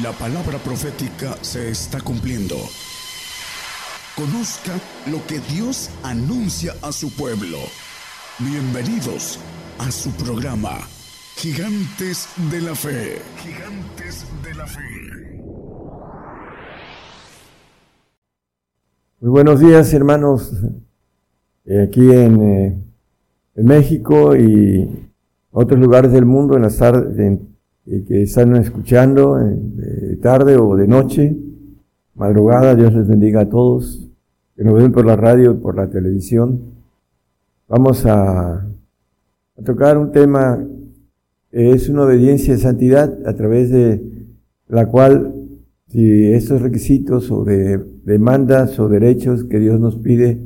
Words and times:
La 0.00 0.10
palabra 0.12 0.56
profética 0.56 1.36
se 1.42 1.68
está 1.68 2.00
cumpliendo. 2.00 2.54
Conozca 4.16 4.72
lo 5.10 5.18
que 5.26 5.38
Dios 5.54 5.90
anuncia 6.02 6.72
a 6.80 6.92
su 6.92 7.14
pueblo. 7.14 7.58
Bienvenidos 8.38 9.38
a 9.78 9.90
su 9.90 10.10
programa, 10.12 10.78
Gigantes 11.36 12.26
de 12.50 12.62
la 12.62 12.74
Fe. 12.74 13.18
Gigantes 13.36 14.24
de 14.42 14.54
la 14.54 14.66
Fe. 14.66 14.80
Muy 19.20 19.30
buenos 19.30 19.60
días, 19.60 19.92
hermanos, 19.92 20.54
eh, 21.66 21.82
aquí 21.82 22.10
en, 22.10 22.40
eh, 22.40 22.82
en, 23.56 23.66
México 23.66 24.34
y 24.34 25.10
otros 25.50 25.78
lugares 25.78 26.12
del 26.12 26.24
mundo 26.24 26.56
en 26.56 26.62
las 26.62 26.80
tardes 27.84 28.04
que 28.04 28.22
están 28.22 28.56
escuchando 28.56 29.36
de 29.36 30.16
tarde 30.16 30.56
o 30.56 30.76
de 30.76 30.86
noche, 30.86 31.36
madrugada. 32.14 32.74
Dios 32.74 32.92
les 32.94 33.08
bendiga 33.08 33.42
a 33.42 33.48
todos 33.48 34.08
que 34.56 34.64
nos 34.64 34.74
ven 34.74 34.92
por 34.92 35.06
la 35.06 35.16
radio 35.16 35.52
y 35.52 35.56
por 35.56 35.76
la 35.76 35.88
televisión. 35.88 36.60
Vamos 37.68 38.04
a, 38.06 38.54
a 38.54 39.62
tocar 39.64 39.98
un 39.98 40.12
tema 40.12 40.64
es 41.50 41.88
una 41.90 42.04
obediencia 42.04 42.54
de 42.54 42.60
santidad 42.60 43.26
a 43.26 43.34
través 43.34 43.70
de 43.70 44.02
la 44.68 44.86
cual 44.86 45.34
si 45.88 46.32
estos 46.32 46.62
requisitos 46.62 47.30
o 47.30 47.44
de 47.44 47.78
demandas 48.04 48.78
o 48.78 48.88
derechos 48.88 49.44
que 49.44 49.58
Dios 49.58 49.78
nos 49.78 49.96
pide 49.96 50.40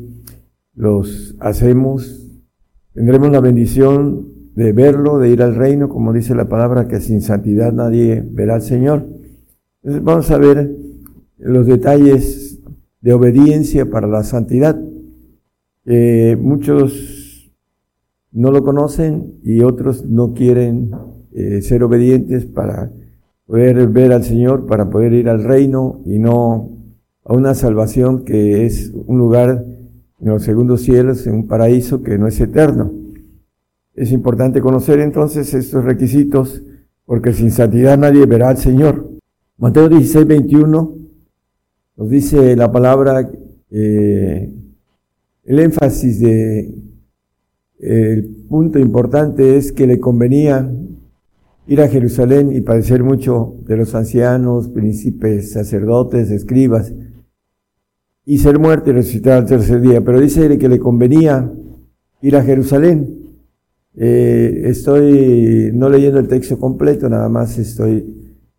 los 0.75 1.37
hacemos, 1.39 2.27
tendremos 2.93 3.31
la 3.31 3.41
bendición 3.41 4.36
de 4.56 4.73
verlo, 4.73 5.19
de 5.19 5.30
ir 5.30 5.42
al 5.42 5.55
reino, 5.55 5.88
como 5.88 6.12
dice 6.12 6.34
la 6.34 6.48
palabra, 6.48 6.88
que 6.88 7.01
sin 7.01 7.20
santidad 7.20 7.73
nadie 7.73 8.24
verá 8.28 8.56
al 8.56 8.62
Señor. 8.62 9.06
Entonces 9.83 10.03
vamos 10.03 10.31
a 10.31 10.39
ver 10.39 10.75
los 11.39 11.67
detalles 11.67 12.58
de 13.03 13.12
obediencia 13.12 13.89
para 13.89 14.08
la 14.08 14.25
santidad. 14.25 14.77
muchos 16.41 17.53
no 18.33 18.50
lo 18.50 18.62
conocen 18.62 19.34
y 19.44 19.61
otros 19.61 20.05
no 20.05 20.34
quieren 20.34 20.91
eh, 21.33 21.62
ser 21.62 21.83
obedientes 21.83 22.47
para 22.47 22.91
poder 23.47 23.86
ver 23.88 24.12
al 24.12 24.25
Señor, 24.25 24.66
para 24.66 24.91
poder 24.91 25.12
ir 25.12 25.28
al 25.28 25.44
reino 25.44 26.00
y 26.05 26.19
no 26.19 26.70
a 27.25 27.34
una 27.34 27.55
salvación 27.55 28.25
que 28.25 28.66
es 28.66 28.92
un 29.06 29.19
lugar 29.19 29.64
en 30.20 30.28
los 30.28 30.42
segundos 30.42 30.83
cielos, 30.83 31.27
en 31.27 31.34
un 31.34 31.47
paraíso 31.47 32.03
que 32.03 32.19
no 32.19 32.27
es 32.27 32.41
eterno. 32.41 33.06
Es 33.97 34.12
importante 34.12 34.61
conocer 34.61 35.00
entonces 35.00 35.52
estos 35.55 35.84
requisitos 35.84 36.62
porque 37.06 37.33
sin 37.33 37.50
santidad 37.50 37.97
nadie 37.97 38.27
verá 38.27 38.50
al 38.50 38.58
Señor. 38.58 39.11
Mateo 39.58 39.88
16, 39.88 40.27
21 40.27 40.97
nos 41.97 42.11
dice 42.11 42.55
la 42.56 42.70
palabra, 42.70 43.27
eh, 43.70 44.53
el 45.44 45.58
énfasis 45.58 46.20
de 46.20 46.75
el 47.78 48.25
punto 48.48 48.78
importante 48.78 49.56
es 49.56 49.72
que 49.72 49.86
le 49.86 49.98
convenía 49.98 50.70
ir 51.66 51.81
a 51.81 51.88
Jerusalén 51.88 52.53
y 52.53 52.60
padecer 52.60 53.03
mucho 53.03 53.56
de 53.64 53.77
los 53.78 53.94
ancianos, 53.94 54.69
príncipes, 54.69 55.53
sacerdotes, 55.53 56.31
escribas, 56.31 56.92
y 58.25 58.38
ser 58.38 58.58
muerto 58.58 58.91
y 58.91 58.92
resucitar 58.92 59.38
al 59.38 59.47
tercer 59.47 59.81
día. 59.81 60.05
Pero 60.05 60.20
dice 60.20 60.58
que 60.58 60.69
le 60.69 60.78
convenía 60.78 61.50
ir 62.20 62.36
a 62.36 62.42
Jerusalén. 62.42 63.25
Eh, 63.97 64.62
estoy 64.66 65.70
no 65.72 65.89
leyendo 65.89 66.19
el 66.19 66.28
texto 66.28 66.58
completo, 66.58 67.08
nada 67.08 67.28
más 67.30 67.58
estoy 67.58 68.14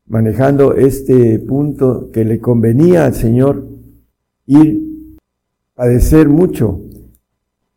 manejando 0.08 0.74
este 0.74 1.38
punto 1.40 2.10
que 2.12 2.26
le 2.26 2.40
convenía 2.40 3.06
al 3.06 3.14
Señor 3.14 3.68
ir 4.48 5.18
a 5.76 5.84
padecer 5.84 6.28
mucho. 6.28 6.82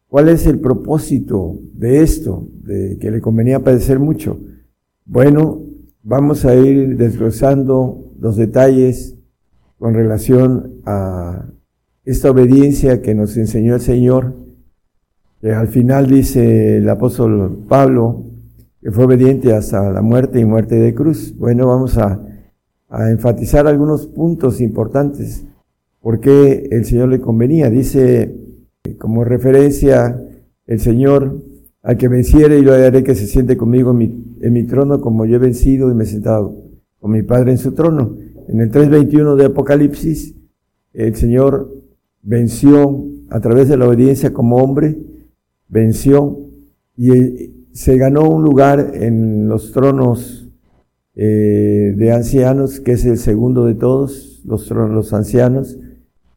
¿Cuál 0.08 0.28
es 0.28 0.46
el 0.46 0.58
propósito 0.58 1.58
de 1.74 2.02
esto? 2.02 2.48
De 2.62 2.98
que 2.98 3.10
le 3.10 3.20
convenía 3.20 3.60
padecer 3.60 3.98
mucho. 3.98 4.40
Bueno, 5.04 5.62
vamos 6.02 6.44
a 6.44 6.54
ir 6.54 6.96
desglosando 6.96 8.12
los 8.18 8.36
detalles 8.36 9.16
con 9.78 9.94
relación 9.94 10.80
a 10.84 11.46
esta 12.04 12.30
obediencia 12.30 13.02
que 13.02 13.14
nos 13.14 13.36
enseñó 13.36 13.74
el 13.74 13.80
Señor, 13.80 14.34
que 15.40 15.52
al 15.52 15.68
final 15.68 16.06
dice 16.06 16.78
el 16.78 16.88
apóstol 16.88 17.64
Pablo, 17.68 18.24
que 18.80 18.90
fue 18.90 19.04
obediente 19.04 19.54
hasta 19.54 19.90
la 19.90 20.02
muerte 20.02 20.40
y 20.40 20.44
muerte 20.44 20.74
de 20.76 20.94
cruz. 20.94 21.34
Bueno, 21.36 21.66
vamos 21.66 21.98
a, 21.98 22.26
enfatizar 23.08 23.68
algunos 23.68 24.08
puntos 24.08 24.60
importantes, 24.60 25.44
porque 26.00 26.68
el 26.72 26.84
Señor 26.84 27.08
le 27.08 27.20
convenía. 27.20 27.70
Dice 27.70 28.34
como 28.98 29.22
referencia 29.22 30.20
el 30.66 30.80
Señor 30.80 31.40
al 31.82 31.96
que 31.96 32.08
venciere 32.08 32.58
y 32.58 32.62
lo 32.62 32.72
haré 32.72 33.04
que 33.04 33.14
se 33.14 33.28
siente 33.28 33.56
conmigo 33.56 33.92
en 33.92 34.52
mi, 34.52 34.64
trono 34.64 35.00
como 35.00 35.24
yo 35.24 35.36
he 35.36 35.38
vencido 35.38 35.90
y 35.90 35.94
me 35.94 36.02
he 36.02 36.06
sentado 36.06 36.56
con 36.98 37.12
mi 37.12 37.22
Padre 37.22 37.52
en 37.52 37.58
su 37.58 37.72
trono. 37.72 38.16
En 38.48 38.60
el 38.60 38.72
3.21 38.72 39.36
de 39.36 39.44
Apocalipsis, 39.44 40.34
el 40.92 41.14
Señor 41.14 41.72
venció 42.22 43.04
a 43.30 43.38
través 43.40 43.68
de 43.68 43.76
la 43.76 43.86
obediencia 43.86 44.32
como 44.32 44.56
hombre, 44.56 44.98
venció 45.70 46.38
y 46.96 47.68
se 47.72 47.96
ganó 47.96 48.28
un 48.28 48.42
lugar 48.42 48.92
en 48.94 49.48
los 49.48 49.72
tronos 49.72 50.48
eh, 51.14 51.94
de 51.96 52.12
ancianos, 52.12 52.80
que 52.80 52.92
es 52.92 53.04
el 53.04 53.18
segundo 53.18 53.64
de 53.64 53.74
todos, 53.74 54.42
los 54.44 54.66
tronos, 54.66 54.90
los 54.90 55.12
ancianos. 55.12 55.78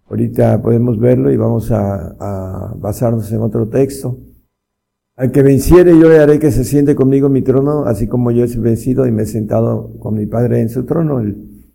Ahorita 0.10 0.62
podemos 0.62 1.00
verlo 1.00 1.32
y 1.32 1.38
vamos 1.38 1.72
a, 1.72 2.16
a 2.20 2.76
basarnos 2.78 3.32
en 3.32 3.42
otro 3.42 3.68
texto. 3.68 4.20
Al 5.16 5.32
que 5.32 5.44
venciere 5.44 5.98
yo 5.98 6.10
le 6.10 6.20
haré 6.20 6.40
que 6.40 6.52
se 6.52 6.64
siente 6.64 6.96
conmigo 6.96 7.28
en 7.28 7.34
mi 7.34 7.42
trono, 7.42 7.86
así 7.86 8.08
como 8.08 8.32
yo 8.32 8.46
he 8.46 8.58
vencido 8.58 9.06
y 9.06 9.12
me 9.12 9.24
he 9.24 9.26
sentado 9.26 9.98
con 10.00 10.16
mi 10.16 10.26
Padre 10.26 10.62
en 10.62 10.70
su 10.70 10.86
trono. 10.86 11.20
El, 11.20 11.68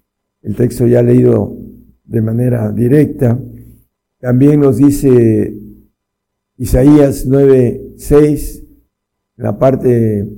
el 0.43 0.55
texto 0.57 0.87
ya 0.87 1.03
leído 1.03 1.57
de 2.05 2.23
manera 2.23 2.73
directa. 2.73 3.39
También 4.21 4.61
nos 4.61 4.79
dice 4.79 5.68
Isaías 6.59 7.25
9, 7.25 7.95
6, 7.97 8.65
en 9.37 9.45
la 9.45 9.59
parte 9.59 10.29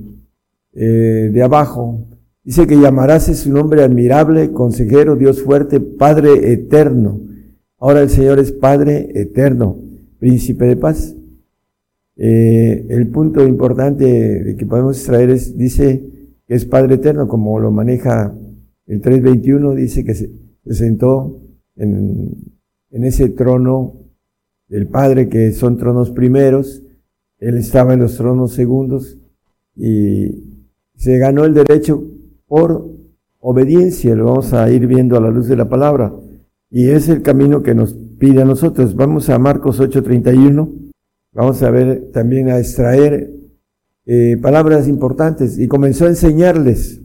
eh, 0.73 1.29
de 1.33 1.43
abajo, 1.43 2.05
dice 2.43 2.67
que 2.67 2.79
llamarás 2.79 3.25
su 3.35 3.51
nombre 3.51 3.83
admirable, 3.83 4.51
consejero, 4.51 5.15
Dios 5.15 5.41
fuerte, 5.41 5.79
Padre 5.79 6.53
eterno. 6.53 7.21
Ahora 7.79 8.03
el 8.03 8.09
Señor 8.09 8.37
es 8.37 8.51
Padre 8.51 9.09
eterno, 9.15 9.79
príncipe 10.19 10.65
de 10.65 10.75
paz. 10.77 11.15
Eh, 12.17 12.85
el 12.89 13.07
punto 13.07 13.47
importante 13.47 14.55
que 14.59 14.65
podemos 14.67 14.97
extraer 14.97 15.31
es, 15.31 15.57
dice 15.57 16.05
que 16.45 16.53
es 16.53 16.65
Padre 16.65 16.95
Eterno, 16.95 17.27
como 17.27 17.59
lo 17.59 17.71
maneja 17.71 18.37
el 18.85 19.01
3.21, 19.01 19.73
dice 19.73 20.03
que 20.03 20.13
se, 20.13 20.29
sentó 20.69 21.41
en, 21.77 22.35
en, 22.91 23.05
ese 23.05 23.29
trono 23.29 24.01
del 24.71 24.87
Padre, 24.87 25.27
que 25.27 25.51
son 25.51 25.75
tronos 25.75 26.11
primeros, 26.11 26.81
Él 27.39 27.57
estaba 27.57 27.93
en 27.93 27.99
los 27.99 28.15
tronos 28.15 28.53
segundos 28.53 29.17
y 29.75 30.45
se 30.95 31.17
ganó 31.17 31.43
el 31.43 31.53
derecho 31.53 32.01
por 32.47 32.89
obediencia, 33.39 34.15
lo 34.15 34.25
vamos 34.25 34.53
a 34.53 34.71
ir 34.71 34.87
viendo 34.87 35.17
a 35.17 35.19
la 35.19 35.29
luz 35.29 35.47
de 35.47 35.57
la 35.57 35.67
palabra, 35.67 36.13
y 36.69 36.87
es 36.87 37.09
el 37.09 37.21
camino 37.21 37.61
que 37.61 37.75
nos 37.75 37.93
pide 38.17 38.43
a 38.43 38.45
nosotros. 38.45 38.95
Vamos 38.95 39.29
a 39.29 39.37
Marcos 39.37 39.81
8.31. 39.81 40.71
Vamos 41.33 41.61
a 41.63 41.69
ver 41.69 42.11
también 42.13 42.49
a 42.49 42.59
extraer 42.59 43.29
eh, 44.05 44.37
palabras 44.41 44.87
importantes 44.87 45.59
y 45.59 45.67
comenzó 45.67 46.05
a 46.05 46.09
enseñarles. 46.09 47.01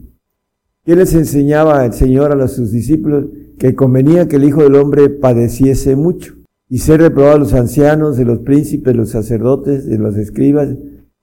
¿Qué 0.85 0.95
les 0.95 1.13
enseñaba 1.15 1.85
el 1.85 1.91
Señor 1.91 2.31
a 2.31 2.47
sus 2.47 2.71
discípulos? 2.71 3.25
Que 3.59 3.75
convenía 3.75 4.29
que 4.29 4.37
el 4.37 4.45
Hijo 4.45 4.63
del 4.63 4.75
Hombre 4.75 5.09
padeciese 5.09 5.97
mucho 5.97 6.36
y 6.69 6.79
ser 6.79 7.01
reprobado 7.01 7.35
a 7.35 7.39
los 7.39 7.53
ancianos, 7.53 8.17
de 8.17 8.25
los 8.25 8.39
príncipes, 8.39 8.93
de 8.93 8.97
los 8.97 9.09
sacerdotes, 9.09 9.85
de 9.85 9.97
los 9.97 10.17
escribas, 10.17 10.75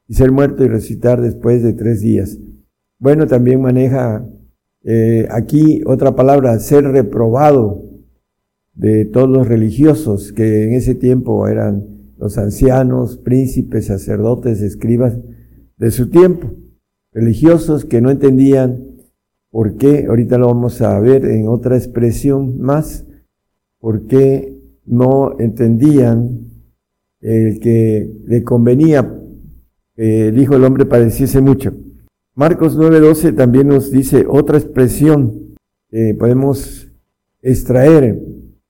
y 0.06 0.14
ser 0.14 0.32
muerto 0.32 0.64
y 0.64 0.68
resucitar 0.68 1.20
después 1.20 1.62
de 1.62 1.72
tres 1.72 2.00
días. 2.00 2.38
Bueno, 2.98 3.26
también 3.26 3.60
maneja 3.60 4.26
eh, 4.82 5.26
aquí 5.30 5.82
otra 5.86 6.14
palabra, 6.14 6.58
ser 6.58 6.84
reprobado 6.84 7.82
de 8.74 9.04
todos 9.04 9.28
los 9.28 9.46
religiosos 9.46 10.32
que 10.32 10.64
en 10.64 10.72
ese 10.72 10.94
tiempo 10.94 11.46
eran 11.48 12.12
los 12.18 12.38
ancianos, 12.38 13.16
príncipes, 13.18 13.86
sacerdotes, 13.86 14.60
escribas 14.60 15.18
de 15.76 15.90
su 15.90 16.10
tiempo, 16.10 16.52
religiosos 17.12 17.84
que 17.84 18.00
no 18.00 18.10
entendían 18.10 18.94
por 19.50 19.76
qué, 19.76 20.06
ahorita 20.08 20.38
lo 20.38 20.48
vamos 20.48 20.80
a 20.82 20.98
ver 20.98 21.24
en 21.26 21.48
otra 21.48 21.76
expresión 21.76 22.60
más, 22.60 23.06
por 23.78 24.06
qué 24.06 24.58
no 24.86 25.36
entendían 25.38 26.50
el 27.20 27.58
que 27.60 28.12
le 28.26 28.42
convenía 28.42 29.20
que 29.96 30.28
el 30.28 30.38
Hijo 30.38 30.54
del 30.54 30.64
Hombre 30.64 30.86
padeciese 30.86 31.40
mucho. 31.40 31.72
Marcos 32.34 32.76
9:12 32.76 33.34
también 33.36 33.68
nos 33.68 33.90
dice 33.90 34.26
otra 34.28 34.58
expresión 34.58 35.44
podemos 36.18 36.88
extraer. 37.42 38.20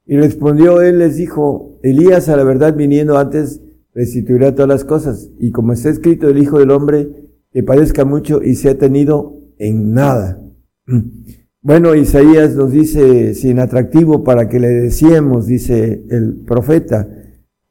Y 0.06 0.16
respondió 0.16 0.82
él, 0.82 0.98
les 0.98 1.16
dijo, 1.16 1.80
Elías 1.82 2.28
a 2.28 2.36
la 2.36 2.44
verdad 2.44 2.76
viniendo 2.76 3.16
antes 3.16 3.62
restituirá 3.94 4.54
todas 4.54 4.68
las 4.68 4.84
cosas. 4.84 5.30
Y 5.38 5.50
como 5.50 5.72
está 5.72 5.88
escrito, 5.88 6.28
el 6.28 6.38
Hijo 6.38 6.58
del 6.58 6.70
Hombre 6.70 7.08
que 7.52 7.62
padezca 7.62 8.04
mucho 8.04 8.42
y 8.42 8.56
se 8.56 8.68
ha 8.68 8.78
tenido 8.78 9.38
en 9.58 9.94
nada. 9.94 10.40
Bueno, 11.64 11.94
Isaías 11.94 12.54
nos 12.56 12.72
dice, 12.72 13.32
sin 13.32 13.58
atractivo 13.58 14.22
para 14.22 14.50
que 14.50 14.60
le 14.60 14.68
decíamos, 14.68 15.46
dice 15.46 16.04
el 16.10 16.34
profeta, 16.46 17.08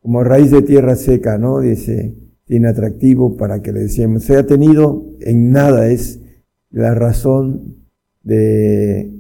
como 0.02 0.24
raíz 0.24 0.50
de 0.50 0.64
tierra 0.64 0.96
seca, 0.96 1.38
¿no? 1.38 1.60
Dice, 1.60 2.16
sin 2.48 2.66
atractivo 2.66 3.38
para 3.38 3.62
que 3.62 3.72
le 3.72 3.82
decíamos, 3.82 4.24
se 4.24 4.36
ha 4.36 4.48
tenido 4.48 5.06
en 5.20 5.52
nada, 5.52 5.92
es 5.92 6.20
la 6.72 6.96
razón 6.96 7.76
de 8.24 9.12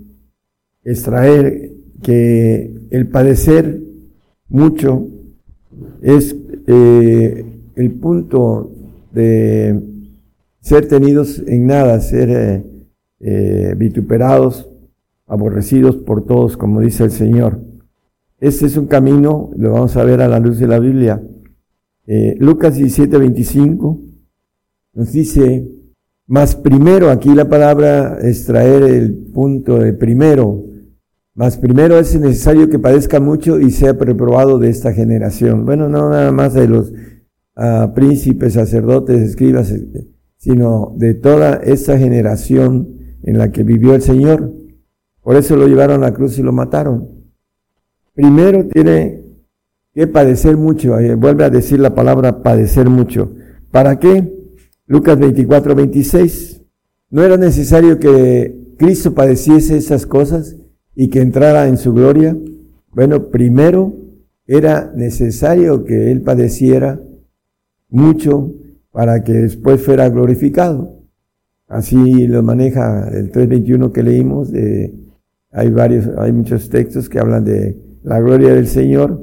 extraer 0.84 1.70
que 2.02 2.74
el 2.90 3.10
padecer 3.10 3.80
mucho 4.50 5.08
es 6.02 6.36
eh, 6.66 7.46
el 7.76 7.92
punto 7.92 8.72
de 9.12 9.80
ser 10.62 10.88
tenidos 10.88 11.44
en 11.46 11.68
nada, 11.68 12.02
ser 12.02 12.30
eh, 12.32 12.64
eh, 13.20 13.63
vituperados, 13.76 14.70
aborrecidos 15.28 15.98
por 15.98 16.26
todos, 16.26 16.58
como 16.58 16.82
dice 16.82 17.04
el 17.04 17.12
Señor. 17.12 17.62
Este 18.40 18.66
es 18.66 18.78
un 18.78 18.88
camino, 18.88 19.52
lo 19.56 19.72
vamos 19.72 19.96
a 19.96 20.04
ver 20.04 20.22
a 20.22 20.28
la 20.28 20.40
luz 20.40 20.60
de 20.60 20.68
la 20.68 20.80
Biblia. 20.80 21.22
Eh, 22.06 22.36
Lucas 22.40 22.76
17, 22.76 23.18
25 23.18 24.02
nos 24.94 25.12
dice, 25.12 25.68
más 26.28 26.56
primero, 26.56 27.10
aquí 27.10 27.34
la 27.34 27.50
palabra 27.50 28.18
es 28.22 28.46
traer 28.46 28.84
el 28.84 29.14
punto 29.34 29.80
de 29.80 29.94
primero, 29.94 30.66
más 31.36 31.58
primero 31.58 31.98
es 31.98 32.20
necesario 32.20 32.70
que 32.70 32.78
padezca 32.78 33.20
mucho 33.20 33.60
y 33.60 33.72
sea 33.72 33.94
reprobado 33.94 34.60
de 34.60 34.70
esta 34.70 34.94
generación. 34.94 35.66
Bueno, 35.66 35.90
no 35.90 36.10
nada 36.12 36.32
más 36.32 36.54
de 36.54 36.68
los 36.68 36.94
ah, 37.56 37.92
príncipes, 37.96 38.54
sacerdotes, 38.54 39.20
escribas, 39.22 39.74
sino 40.38 40.94
de 40.96 41.16
toda 41.16 41.56
esta 41.56 41.98
generación 41.98 43.03
en 43.24 43.38
la 43.38 43.52
que 43.52 43.64
vivió 43.64 43.96
el 43.96 44.02
Señor. 44.02 44.54
Por 45.22 45.36
eso 45.36 45.56
lo 45.56 45.68
llevaron 45.68 46.04
a 46.04 46.10
la 46.10 46.14
cruz 46.14 46.38
y 46.38 46.44
lo 46.44 46.52
mataron. 46.52 47.10
Primero 48.14 48.68
tiene 48.68 49.24
que 49.94 50.08
padecer 50.08 50.58
mucho. 50.58 50.96
Vuelve 51.18 51.44
a 51.44 51.50
decir 51.50 51.80
la 51.80 51.96
palabra 51.96 52.44
padecer 52.44 52.90
mucho. 52.90 53.34
¿Para 53.72 53.98
qué? 54.00 54.32
Lucas 54.86 55.18
24, 55.18 55.76
26. 55.76 56.62
No 57.10 57.24
era 57.24 57.38
necesario 57.38 58.00
que 58.00 58.76
Cristo 58.78 59.14
padeciese 59.14 59.78
esas 59.78 60.06
cosas 60.06 60.58
y 60.96 61.10
que 61.10 61.22
entrara 61.22 61.68
en 61.68 61.78
su 61.78 61.94
gloria. 61.94 62.38
Bueno, 62.92 63.30
primero 63.30 63.94
era 64.46 64.92
necesario 64.96 65.86
que 65.86 66.12
Él 66.12 66.22
padeciera 66.22 67.00
mucho 67.90 68.54
para 68.92 69.24
que 69.24 69.34
después 69.34 69.82
fuera 69.82 70.10
glorificado. 70.10 71.03
Así 71.68 72.28
lo 72.28 72.44
maneja 72.44 73.10
el 73.10 73.32
3.21 73.32 73.92
que 73.92 74.04
leímos. 74.04 74.52
hay 75.52 75.70
varios, 75.72 76.08
hay 76.18 76.32
muchos 76.32 76.70
textos 76.70 77.10
que 77.10 77.20
hablan 77.20 77.44
de 77.44 77.78
la 78.04 78.20
gloria 78.20 78.54
del 78.54 78.68
Señor. 78.68 79.22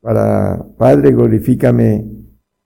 Para 0.00 0.64
Padre, 0.76 1.12
glorifícame 1.12 2.04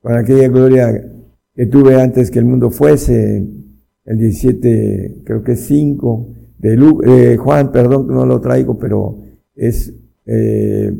con 0.01 0.15
aquella 0.15 0.49
gloria 0.49 1.11
que 1.55 1.67
tuve 1.67 2.01
antes 2.01 2.31
que 2.31 2.39
el 2.39 2.45
mundo 2.45 2.71
fuese. 2.71 3.47
El 4.05 4.19
17, 4.19 5.23
creo 5.25 5.43
que 5.45 5.53
es 5.53 5.61
5 5.61 6.29
de 6.59 7.37
Juan, 7.39 7.73
perdón 7.73 8.07
que 8.07 8.15
no 8.15 8.25
lo 8.25 8.41
traigo, 8.41 8.79
pero 8.79 9.21
es 9.55 9.93
eh, 10.27 10.93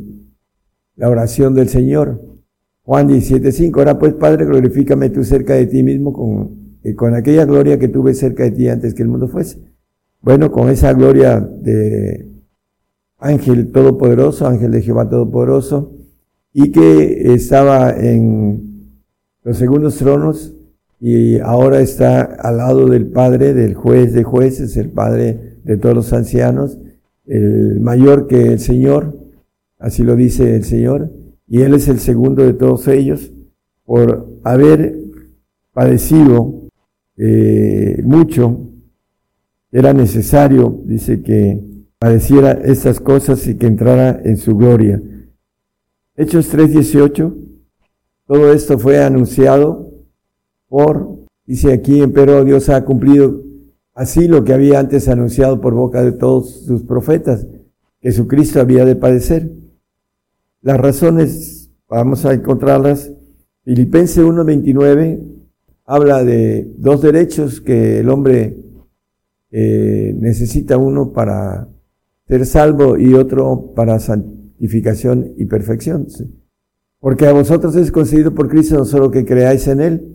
la 0.95 1.09
oración 1.09 1.53
del 1.53 1.69
Señor. 1.69 2.21
Juan 2.83 3.07
17.5, 3.07 3.77
ahora 3.77 3.97
pues 3.97 4.13
Padre, 4.13 4.45
glorifícame 4.45 5.09
tú 5.09 5.23
cerca 5.23 5.53
de 5.53 5.67
ti 5.67 5.83
mismo 5.83 6.11
con 6.11 6.62
y 6.83 6.93
con 6.93 7.15
aquella 7.15 7.45
gloria 7.45 7.79
que 7.79 7.87
tuve 7.87 8.13
cerca 8.13 8.43
de 8.43 8.51
ti 8.51 8.67
antes 8.67 8.93
que 8.93 9.03
el 9.03 9.09
mundo 9.09 9.27
fuese. 9.27 9.59
Bueno, 10.21 10.51
con 10.51 10.69
esa 10.69 10.93
gloria 10.93 11.39
de 11.39 12.27
ángel 13.17 13.71
todopoderoso, 13.71 14.47
ángel 14.47 14.71
de 14.71 14.81
Jehová 14.81 15.09
todopoderoso, 15.09 15.93
y 16.53 16.71
que 16.71 17.33
estaba 17.33 17.91
en 17.91 18.99
los 19.43 19.57
segundos 19.57 19.97
tronos 19.97 20.53
y 20.99 21.39
ahora 21.39 21.81
está 21.81 22.21
al 22.21 22.57
lado 22.57 22.87
del 22.87 23.07
Padre, 23.07 23.53
del 23.53 23.73
juez 23.73 24.13
de 24.13 24.23
jueces, 24.23 24.77
el 24.77 24.89
Padre 24.89 25.57
de 25.63 25.77
todos 25.77 25.95
los 25.95 26.13
ancianos, 26.13 26.77
el 27.25 27.79
mayor 27.81 28.27
que 28.27 28.53
el 28.53 28.59
Señor, 28.59 29.17
así 29.79 30.03
lo 30.03 30.15
dice 30.15 30.55
el 30.55 30.63
Señor, 30.63 31.11
y 31.47 31.61
Él 31.61 31.73
es 31.73 31.87
el 31.87 31.99
segundo 31.99 32.43
de 32.43 32.53
todos 32.53 32.87
ellos, 32.87 33.33
por 33.85 34.29
haber 34.43 34.97
padecido 35.73 36.62
eh, 37.17 38.01
mucho, 38.03 38.69
era 39.71 39.93
necesario, 39.93 40.81
dice, 40.85 41.21
que 41.21 41.61
padeciera 41.97 42.51
estas 42.51 42.99
cosas 42.99 43.47
y 43.47 43.55
que 43.55 43.65
entrara 43.65 44.21
en 44.23 44.37
su 44.37 44.55
gloria. 44.55 45.01
Hechos 46.15 46.49
3:18, 46.53 47.33
todo 48.27 48.53
esto 48.53 48.77
fue 48.77 49.03
anunciado 49.03 49.91
por, 50.67 51.25
dice 51.45 51.73
aquí, 51.73 52.05
pero 52.13 52.43
Dios 52.43 52.69
ha 52.69 52.83
cumplido 52.85 53.41
así 53.93 54.27
lo 54.27 54.43
que 54.43 54.53
había 54.53 54.79
antes 54.79 55.07
anunciado 55.07 55.61
por 55.61 55.73
boca 55.73 56.03
de 56.03 56.11
todos 56.11 56.65
sus 56.65 56.83
profetas, 56.83 57.45
que 57.99 58.09
Jesucristo 58.09 58.59
había 58.59 58.85
de 58.85 58.95
padecer. 58.95 59.51
Las 60.61 60.79
razones, 60.79 61.71
vamos 61.87 62.25
a 62.25 62.33
encontrarlas, 62.33 63.11
Filipenses 63.63 64.23
1:29, 64.23 65.19
habla 65.85 66.23
de 66.23 66.71
dos 66.77 67.01
derechos 67.01 67.61
que 67.61 67.99
el 67.99 68.09
hombre 68.09 68.57
eh, 69.51 70.15
necesita, 70.17 70.77
uno 70.77 71.11
para 71.11 71.67
ser 72.27 72.45
salvo 72.45 72.97
y 72.97 73.13
otro 73.13 73.73
para 73.75 73.99
santificación 73.99 75.33
y 75.37 75.45
perfección. 75.45 76.07
Porque 76.99 77.27
a 77.27 77.33
vosotros 77.33 77.75
es 77.75 77.91
concedido 77.91 78.33
por 78.33 78.47
Cristo 78.47 78.77
no 78.77 78.85
solo 78.85 79.11
que 79.11 79.25
creáis 79.25 79.67
en 79.67 79.81
Él, 79.81 80.13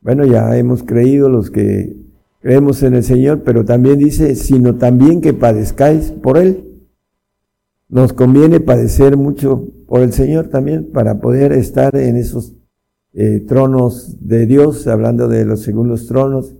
bueno, 0.00 0.24
ya 0.24 0.56
hemos 0.56 0.84
creído 0.84 1.28
los 1.28 1.50
que 1.50 1.96
creemos 2.40 2.82
en 2.82 2.94
el 2.94 3.02
Señor, 3.02 3.42
pero 3.42 3.64
también 3.64 3.98
dice, 3.98 4.34
sino 4.36 4.76
también 4.76 5.20
que 5.20 5.32
padezcáis 5.32 6.12
por 6.12 6.38
Él. 6.38 6.64
Nos 7.88 8.12
conviene 8.12 8.60
padecer 8.60 9.16
mucho 9.16 9.68
por 9.86 10.00
el 10.00 10.12
Señor 10.12 10.48
también 10.48 10.92
para 10.92 11.20
poder 11.20 11.52
estar 11.52 11.96
en 11.96 12.16
esos 12.16 12.54
eh, 13.20 13.40
tronos 13.40 14.16
de 14.20 14.46
Dios, 14.46 14.86
hablando 14.86 15.26
de 15.26 15.44
los 15.44 15.62
segundos 15.62 16.06
tronos, 16.06 16.54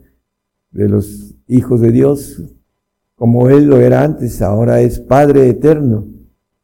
de 0.73 0.89
los 0.89 1.37
hijos 1.47 1.81
de 1.81 1.93
Dios, 1.93 2.43
como 3.15 3.49
Él 3.49 3.67
lo 3.67 3.79
era 3.79 4.03
antes, 4.03 4.43
ahora 4.43 4.81
es 4.81 4.99
Padre 4.99 5.49
eterno. 5.49 6.09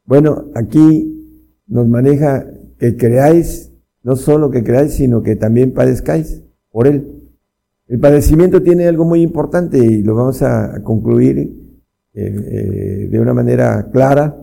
Bueno, 0.03 0.51
aquí 0.53 1.47
nos 1.67 1.87
maneja 1.87 2.45
que 2.77 2.97
creáis, 2.97 3.71
no 4.03 4.17
solo 4.17 4.51
que 4.51 4.65
creáis, 4.65 4.95
sino 4.95 5.23
que 5.23 5.37
también 5.37 5.71
padezcáis 5.71 6.43
por 6.71 6.87
Él. 6.87 7.31
El 7.87 7.97
padecimiento 8.01 8.61
tiene 8.61 8.87
algo 8.87 9.05
muy 9.05 9.21
importante 9.21 9.77
y 9.77 10.03
lo 10.03 10.13
vamos 10.13 10.41
a 10.41 10.83
concluir 10.83 11.37
eh, 11.39 11.55
eh, 12.15 13.07
de 13.09 13.17
una 13.17 13.33
manera 13.33 13.89
clara. 13.93 14.35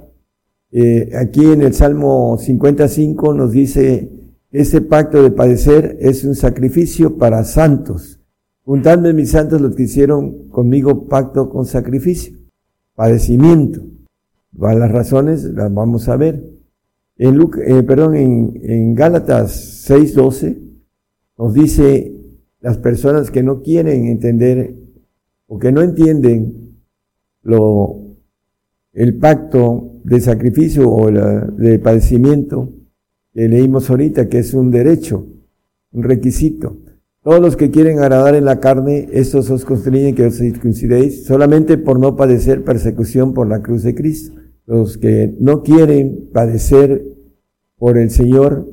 aquí 1.15 1.45
en 1.45 1.61
el 1.61 1.75
Salmo 1.75 2.39
55 2.39 3.35
nos 3.35 3.53
dice, 3.53 4.22
ese 4.53 4.83
pacto 4.83 5.23
de 5.23 5.31
padecer 5.31 5.97
es 6.01 6.25
un 6.25 6.35
sacrificio 6.35 7.17
para 7.17 7.43
santos. 7.45 8.21
Juntadme 8.65 9.15
mis 9.15 9.31
santos 9.31 9.61
los 9.61 9.75
que 9.75 9.85
hicieron 9.85 10.49
conmigo 10.51 11.09
pacto 11.09 11.49
con 11.49 11.65
sacrificio, 11.65 12.37
padecimiento. 12.95 13.83
Las 14.53 14.93
razones 14.93 15.45
las 15.45 15.73
vamos 15.73 16.09
a 16.09 16.17
ver. 16.17 16.45
En, 17.17 17.41
eh, 17.41 17.83
perdón, 17.83 18.15
en, 18.15 18.61
en 18.63 18.95
Gálatas 18.95 19.89
6:12 19.89 20.59
nos 21.39 21.55
dice 21.55 22.15
las 22.61 22.77
personas 22.77 23.31
que 23.31 23.43
no 23.43 23.63
quieren 23.63 24.07
entender 24.07 24.77
o 25.47 25.59
que 25.59 25.73
no 25.73 25.81
entienden 25.81 26.77
lo, 27.43 28.03
el 28.93 29.19
pacto 29.19 29.95
de 30.05 30.21
sacrificio 30.21 30.91
o 30.91 31.11
de 31.11 31.79
padecimiento, 31.79 32.73
que 33.33 33.49
leímos 33.49 33.89
ahorita, 33.91 34.29
que 34.29 34.39
es 34.39 34.55
un 34.55 34.71
derecho, 34.71 35.27
un 35.93 36.03
requisito. 36.03 36.79
Todos 37.23 37.41
los 37.41 37.57
que 37.57 37.71
quieren 37.71 38.01
agradar 38.01 38.35
en 38.35 38.45
la 38.45 38.59
carne, 38.59 39.09
estos 39.13 39.49
os 39.51 39.65
constriñen 39.65 40.15
que 40.15 40.27
os 40.27 40.39
circuncidéis 40.39 41.25
solamente 41.25 41.79
por 41.79 42.01
no 42.01 42.17
padecer 42.17 42.65
persecución 42.65 43.33
por 43.33 43.49
la 43.49 43.63
cruz 43.63 43.85
de 43.85 43.95
Cristo. 43.95 44.35
Los 44.67 44.99
que 44.99 45.35
no 45.39 45.63
quieren 45.63 46.29
padecer 46.33 47.05
por 47.77 47.97
el 47.97 48.11
Señor, 48.11 48.69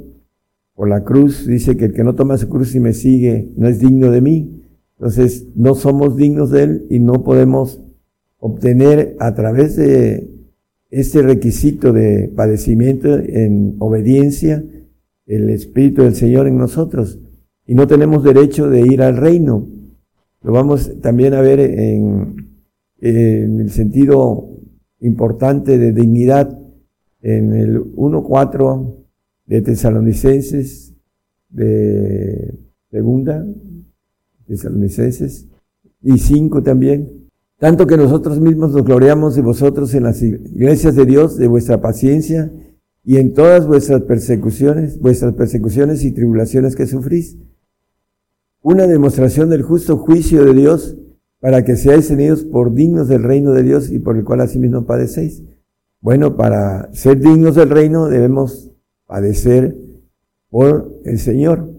por 0.74 0.90
la 0.90 1.04
cruz, 1.04 1.46
dice 1.46 1.78
que 1.78 1.86
el 1.86 1.94
que 1.94 2.04
no 2.04 2.16
toma 2.16 2.38
su 2.38 2.50
cruz 2.50 2.74
y 2.74 2.80
me 2.80 2.94
sigue 2.94 3.52
no 3.56 3.68
es 3.68 3.80
digno 3.80 4.12
de 4.12 4.22
mí. 4.22 4.64
Entonces, 4.98 5.48
no 5.56 5.76
somos 5.76 6.16
dignos 6.16 6.52
de 6.52 6.64
Él 6.64 6.88
y 6.90 7.00
no 7.00 7.24
podemos 7.24 7.82
obtener 8.40 9.16
a 9.20 9.34
través 9.36 9.76
de 9.76 10.39
este 10.90 11.22
requisito 11.22 11.94
de 11.94 12.32
padecimiento 12.36 13.16
en 13.18 13.76
obediencia 13.80 14.64
el 15.30 15.52
Espíritu 15.52 16.02
del 16.02 16.16
Señor 16.16 16.48
en 16.48 16.58
nosotros. 16.58 17.20
Y 17.68 17.76
no 17.76 17.88
tenemos 17.88 18.24
derecho 18.24 18.68
de 18.68 18.82
ir 18.82 19.04
al 19.04 19.16
reino. 19.16 19.68
Lo 20.42 20.52
vamos 20.52 21.00
también 21.02 21.36
a 21.36 21.42
ver 21.42 21.60
en, 21.60 22.50
el 23.00 23.70
sentido 23.72 24.50
importante 25.00 25.78
de 25.78 25.94
dignidad 25.94 26.60
en 27.22 27.54
el 27.54 27.80
1.4 27.80 28.96
de 29.46 29.62
Tesalonicenses, 29.62 30.96
de 31.50 32.60
segunda, 32.90 33.46
Tesalonicenses, 34.48 35.48
y 36.02 36.18
5 36.18 36.64
también. 36.64 37.19
Tanto 37.60 37.88
que 37.88 37.98
nosotros 37.98 38.40
mismos 38.40 38.72
nos 38.72 38.86
gloriamos 38.86 39.36
de 39.36 39.42
vosotros 39.42 39.94
en 39.94 40.04
las 40.04 40.22
iglesias 40.24 40.96
de 40.96 41.06
Dios, 41.06 41.36
de 41.36 41.50
vuestra 41.50 41.82
paciencia 41.82 42.50
y 43.04 43.18
en 43.18 43.34
todas 43.34 43.68
vuestras 43.68 44.02
persecuciones, 44.04 44.98
vuestras 44.98 45.34
persecuciones 45.34 46.06
y 46.06 46.14
tribulaciones 46.14 46.78
que 46.78 46.88
sufrís. 46.88 47.38
Una 48.62 48.88
demostración 48.88 49.50
del 49.50 49.64
justo 49.64 49.98
juicio 49.98 50.46
de 50.46 50.54
Dios 50.54 50.96
para 51.42 51.66
que 51.66 51.76
seáis 51.76 52.08
tenidos 52.08 52.46
por 52.46 52.74
dignos 52.74 53.10
del 53.10 53.24
reino 53.24 53.52
de 53.52 53.64
Dios 53.64 53.92
y 53.92 54.00
por 54.00 54.16
el 54.16 54.24
cual 54.24 54.40
asimismo 54.40 54.86
padecéis. 54.86 55.44
Bueno, 56.00 56.38
para 56.38 56.94
ser 56.94 57.20
dignos 57.20 57.56
del 57.56 57.70
reino 57.70 58.08
debemos 58.08 58.72
padecer 59.06 59.76
por 60.50 60.98
el 61.04 61.20
Señor. 61.20 61.70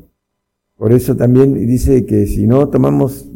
Por 0.77 0.93
eso 0.93 1.17
también 1.17 1.55
dice 1.55 2.05
que 2.05 2.27
si 2.27 2.47
no 2.47 2.69
tomamos 2.69 3.31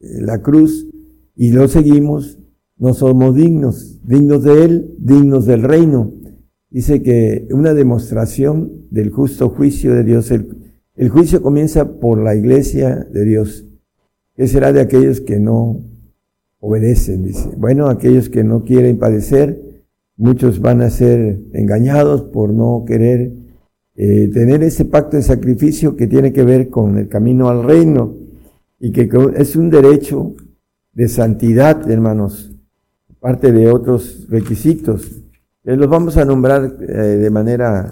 eh, 0.00 0.20
la 0.20 0.42
cruz 0.42 0.88
y 1.34 1.52
lo 1.52 1.68
seguimos, 1.68 2.38
no 2.76 2.94
somos 2.94 3.34
dignos, 3.34 4.00
dignos 4.06 4.42
de 4.44 4.64
Él, 4.64 4.94
dignos 4.98 5.46
del 5.46 5.62
reino. 5.62 6.12
Dice 6.70 7.02
que 7.02 7.46
una 7.50 7.74
demostración 7.74 8.86
del 8.90 9.10
justo 9.10 9.48
juicio 9.48 9.94
de 9.94 10.04
Dios, 10.04 10.30
el, 10.30 11.08
juicio 11.08 11.42
comienza 11.42 11.98
por 12.00 12.18
la 12.18 12.34
iglesia 12.34 13.06
de 13.12 13.24
Dios. 13.24 13.66
¿Qué 14.34 14.48
será 14.48 14.72
de 14.72 14.80
aquellos 14.80 15.20
que 15.20 15.38
no 15.38 15.84
obedecen? 16.58 17.24
Dice, 17.24 17.50
bueno, 17.56 17.88
aquellos 17.88 18.28
que 18.28 18.42
no 18.42 18.64
quieren 18.64 18.98
padecer, 18.98 19.64
Muchos 20.16 20.60
van 20.60 20.80
a 20.80 20.90
ser 20.90 21.40
engañados 21.54 22.22
por 22.22 22.50
no 22.50 22.84
querer 22.86 23.32
eh, 23.96 24.30
tener 24.32 24.62
ese 24.62 24.84
pacto 24.84 25.16
de 25.16 25.24
sacrificio 25.24 25.96
que 25.96 26.06
tiene 26.06 26.32
que 26.32 26.44
ver 26.44 26.68
con 26.68 26.98
el 26.98 27.08
camino 27.08 27.48
al 27.48 27.64
reino 27.64 28.14
y 28.78 28.92
que 28.92 29.10
es 29.36 29.56
un 29.56 29.70
derecho 29.70 30.34
de 30.94 31.08
santidad, 31.08 31.90
hermanos, 31.90 32.52
parte 33.20 33.52
de 33.52 33.70
otros 33.70 34.26
requisitos. 34.28 35.22
Eh, 35.64 35.76
los 35.76 35.88
vamos 35.88 36.16
a 36.16 36.24
nombrar 36.24 36.76
eh, 36.80 36.86
de 36.86 37.30
manera 37.30 37.90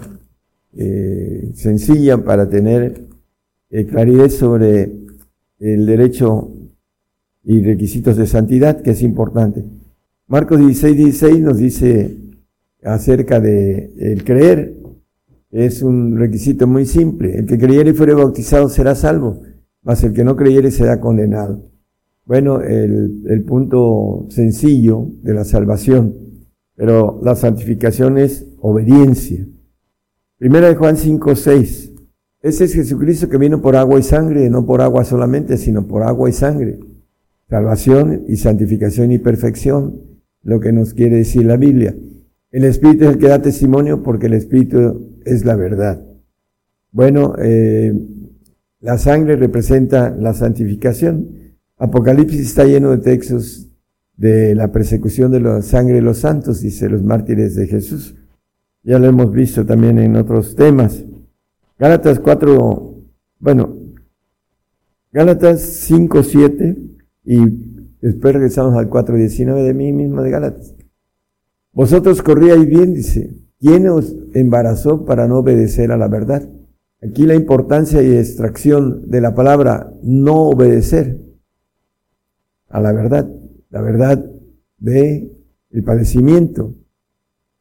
sencilla 1.53 2.17
para 2.23 2.49
tener 2.49 3.03
claridad 3.91 4.29
sobre 4.29 4.91
el 5.59 5.85
derecho 5.85 6.51
y 7.43 7.61
requisitos 7.61 8.17
de 8.17 8.25
santidad, 8.25 8.81
que 8.81 8.91
es 8.91 9.03
importante. 9.03 9.63
Marcos 10.27 10.59
16, 10.59 10.97
16 10.97 11.39
nos 11.41 11.57
dice 11.57 12.17
acerca 12.83 13.39
de 13.39 13.93
el 13.99 14.23
creer. 14.23 14.75
Es 15.51 15.83
un 15.83 16.17
requisito 16.17 16.65
muy 16.65 16.85
simple. 16.85 17.37
El 17.37 17.45
que 17.45 17.59
creyere 17.59 17.91
y 17.91 17.93
fuere 17.93 18.13
bautizado 18.13 18.69
será 18.69 18.95
salvo, 18.95 19.41
mas 19.83 20.03
el 20.03 20.13
que 20.13 20.23
no 20.23 20.35
creyere 20.35 20.71
será 20.71 20.99
condenado. 20.99 21.72
Bueno, 22.25 22.61
el, 22.61 23.23
el 23.27 23.43
punto 23.43 24.27
sencillo 24.29 25.07
de 25.21 25.33
la 25.33 25.43
salvación, 25.43 26.15
pero 26.75 27.19
la 27.23 27.35
santificación 27.35 28.17
es 28.17 28.47
obediencia. 28.59 29.45
Primera 30.37 30.67
de 30.67 30.75
Juan 30.75 30.97
5, 30.97 31.35
6. 31.35 31.93
Ese 32.41 32.65
es 32.65 32.73
Jesucristo 32.73 33.29
que 33.29 33.37
vino 33.37 33.61
por 33.61 33.75
agua 33.75 33.99
y 33.99 34.03
sangre, 34.03 34.49
no 34.49 34.65
por 34.65 34.81
agua 34.81 35.05
solamente, 35.05 35.57
sino 35.57 35.87
por 35.87 36.03
agua 36.03 36.29
y 36.29 36.33
sangre. 36.33 36.79
Salvación 37.49 38.25
y 38.27 38.35
santificación 38.37 39.11
y 39.11 39.17
perfección 39.19 40.01
lo 40.43 40.59
que 40.59 40.73
nos 40.73 40.93
quiere 40.93 41.17
decir 41.17 41.45
la 41.45 41.57
Biblia. 41.57 41.95
El 42.51 42.65
Espíritu 42.65 43.05
es 43.05 43.11
el 43.11 43.17
que 43.17 43.29
da 43.29 43.41
testimonio 43.41 44.03
porque 44.03 44.27
el 44.27 44.33
Espíritu 44.33 45.19
es 45.25 45.45
la 45.45 45.55
verdad. 45.55 46.05
Bueno, 46.91 47.33
eh, 47.39 47.93
la 48.81 48.97
sangre 48.97 49.37
representa 49.37 50.09
la 50.09 50.33
santificación. 50.33 51.42
Apocalipsis 51.83 52.39
está 52.39 52.65
lleno 52.65 52.91
de 52.91 52.99
textos 52.99 53.67
de 54.15 54.55
la 54.55 54.71
persecución 54.71 55.31
de 55.31 55.39
la 55.39 55.61
sangre 55.61 55.95
de 55.95 56.01
los 56.01 56.19
santos, 56.19 56.61
dice 56.61 56.89
los 56.89 57.03
mártires 57.03 57.55
de 57.55 57.67
Jesús. 57.67 58.15
Ya 58.83 58.99
lo 58.99 59.07
hemos 59.07 59.31
visto 59.31 59.65
también 59.65 59.99
en 59.99 60.15
otros 60.15 60.55
temas. 60.55 61.03
Gálatas 61.77 62.19
4, 62.19 62.95
bueno, 63.39 63.75
Gálatas 65.11 65.61
5, 65.61 66.23
7 66.23 66.77
y 67.25 67.63
Después 68.03 68.33
regresamos 68.33 68.75
al 68.75 68.89
4.19 68.89 69.63
de 69.63 69.73
mí 69.73 69.93
mismo 69.93 70.21
de 70.21 70.29
Gálatas. 70.29 70.75
Vosotros 71.71 72.21
corríais 72.21 72.67
bien, 72.67 72.93
dice. 72.93 73.33
¿Quién 73.61 73.87
os 73.87 74.13
embarazó 74.33 75.05
para 75.05 75.25
no 75.25 75.37
obedecer 75.37 75.89
a 75.89 75.95
la 75.95 76.09
verdad? 76.09 76.43
Aquí 77.01 77.25
la 77.25 77.33
importancia 77.33 78.03
y 78.03 78.17
extracción 78.17 79.09
de 79.09 79.21
la 79.21 79.35
palabra 79.35 79.93
no 80.03 80.49
obedecer 80.49 81.32
a 82.73 82.81
la 82.81 82.91
verdad, 82.91 83.29
la 83.69 83.81
verdad 83.81 84.25
de 84.79 85.31
el 85.69 85.83
padecimiento. 85.83 86.73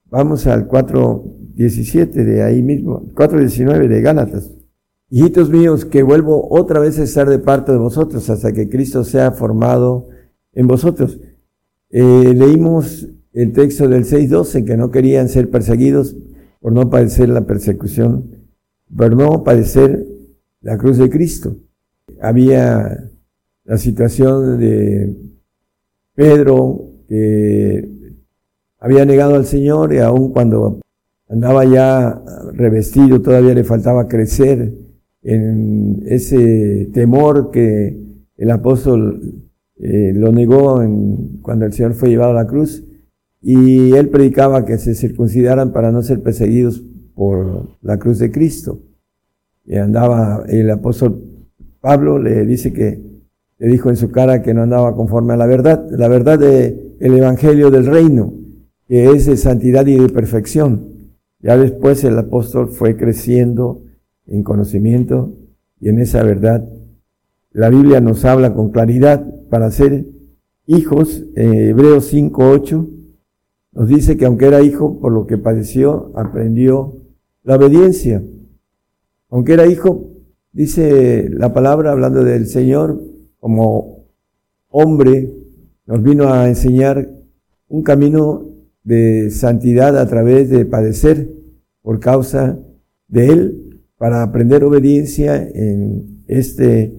Vamos 0.07 0.47
al 0.47 0.66
4.17 0.66 2.25
de 2.25 2.42
ahí 2.42 2.62
mismo, 2.62 3.12
4.19 3.14 3.88
de 3.88 4.00
Gálatas. 4.00 4.50
Hijitos 5.11 5.50
míos, 5.50 5.85
que 5.85 6.02
vuelvo 6.02 6.49
otra 6.50 6.81
vez 6.81 6.99
a 6.99 7.02
estar 7.02 7.28
de 7.28 7.38
parte 7.38 7.73
de 7.73 7.78
vosotros 7.78 8.31
hasta 8.31 8.52
que 8.52 8.71
Cristo 8.71 9.04
sea 9.04 9.33
formado 9.33 10.09
en 10.54 10.66
vosotros. 10.66 11.21
Eh, 11.90 12.33
leímos 12.35 13.07
el 13.35 13.52
texto 13.52 13.88
del 13.88 14.07
6.12, 14.07 14.64
que 14.64 14.78
no 14.78 14.90
querían 14.90 15.28
ser 15.28 15.50
perseguidos 15.50 16.16
por 16.61 16.73
no 16.73 16.88
padecer 16.88 17.28
la 17.28 17.42
persecución, 17.42 18.31
por 18.97 19.14
no 19.14 19.45
padecer 19.45 20.07
la 20.62 20.78
cruz 20.78 20.97
de 20.97 21.11
Cristo. 21.11 21.59
Había 22.23 23.12
la 23.64 23.78
situación 23.78 24.59
de 24.59 25.16
Pedro, 26.14 26.88
que 27.09 27.88
había 28.78 29.04
negado 29.04 29.37
al 29.37 29.47
Señor 29.47 29.92
y 29.92 29.99
aun 29.99 30.33
cuando 30.33 30.81
andaba 31.28 31.64
ya 31.64 32.23
revestido, 32.52 33.23
todavía 33.23 33.54
le 33.54 33.64
faltaba 33.64 34.09
crecer 34.09 34.75
en 35.23 36.02
ese 36.07 36.90
temor 36.92 37.50
que 37.50 37.97
el 38.37 38.50
apóstol 38.50 39.42
eh, 39.78 40.12
lo 40.14 40.33
negó 40.33 40.83
en, 40.83 41.38
cuando 41.42 41.64
el 41.64 41.73
Señor 41.73 41.95
fue 41.95 42.11
llevado 42.11 42.33
a 42.33 42.42
la 42.42 42.47
cruz 42.47 42.85
y 43.40 43.92
él 43.92 44.09
predicaba 44.09 44.64
que 44.64 44.78
se 44.78 44.95
circuncidaran 44.95 45.73
para 45.73 45.90
no 45.90 46.02
ser 46.02 46.23
perseguidos 46.23 46.83
por 47.14 47.69
la 47.83 47.99
cruz 47.99 48.19
de 48.19 48.31
Cristo. 48.31 48.81
Y 49.64 49.76
andaba, 49.76 50.45
el 50.49 50.71
apóstol 50.71 51.23
Pablo 51.81 52.19
le 52.19 52.45
dice 52.47 52.73
que, 52.73 53.12
le 53.62 53.69
dijo 53.69 53.90
en 53.90 53.97
su 53.97 54.11
cara 54.11 54.42
que 54.42 54.54
no 54.54 54.64
andaba 54.64 54.97
conforme 54.97 55.35
a 55.35 55.37
la 55.37 55.47
verdad, 55.47 55.87
la 55.92 56.09
verdad 56.09 56.37
del 56.37 56.97
el 56.99 57.16
evangelio 57.16 57.71
del 57.71 57.87
reino, 57.87 58.35
que 58.88 59.11
es 59.11 59.26
de 59.26 59.37
santidad 59.37 59.87
y 59.87 59.97
de 59.97 60.09
perfección. 60.09 61.12
Ya 61.38 61.57
después 61.57 62.02
el 62.02 62.19
apóstol 62.19 62.71
fue 62.71 62.97
creciendo 62.97 63.85
en 64.26 64.42
conocimiento 64.42 65.37
y 65.78 65.90
en 65.90 66.00
esa 66.00 66.25
verdad. 66.25 66.69
La 67.52 67.71
Biblia 67.71 68.00
nos 68.00 68.25
habla 68.25 68.52
con 68.52 68.73
claridad 68.73 69.25
para 69.49 69.71
ser 69.71 70.07
hijos, 70.66 71.23
eh, 71.37 71.69
Hebreos 71.69 72.12
5.8, 72.12 72.88
nos 73.75 73.87
dice 73.87 74.16
que 74.16 74.26
aunque 74.26 74.47
era 74.47 74.61
hijo, 74.61 74.99
por 74.99 75.12
lo 75.12 75.28
que 75.28 75.38
padeció, 75.38 76.11
aprendió 76.16 76.97
la 77.45 77.54
obediencia. 77.54 78.25
Aunque 79.31 79.52
era 79.52 79.69
hijo, 79.69 80.09
dice 80.50 81.28
la 81.31 81.54
palabra 81.54 81.92
hablando 81.92 82.25
del 82.25 82.49
Señor, 82.49 83.12
como 83.42 84.06
hombre, 84.68 85.34
nos 85.84 86.00
vino 86.00 86.32
a 86.32 86.49
enseñar 86.49 87.11
un 87.66 87.82
camino 87.82 88.46
de 88.84 89.30
santidad 89.30 89.99
a 89.99 90.06
través 90.06 90.49
de 90.49 90.64
padecer 90.64 91.28
por 91.82 91.99
causa 91.99 92.56
de 93.08 93.26
Él, 93.26 93.80
para 93.99 94.22
aprender 94.22 94.62
obediencia 94.62 95.42
en 95.42 96.22
este 96.28 96.94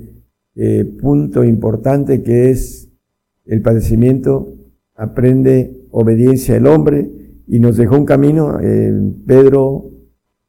eh, 0.56 0.84
punto 1.02 1.46
importante 1.46 2.24
que 2.24 2.50
es 2.50 2.90
el 3.46 3.62
padecimiento, 3.62 4.54
aprende 4.96 5.88
obediencia 5.92 6.58
el 6.58 6.68
hombre 6.68 7.10
y 7.48 7.60
nos 7.60 7.78
dejó 7.78 7.96
un 7.96 8.06
camino, 8.06 8.60
en 8.60 9.24
Pedro, 9.26 9.92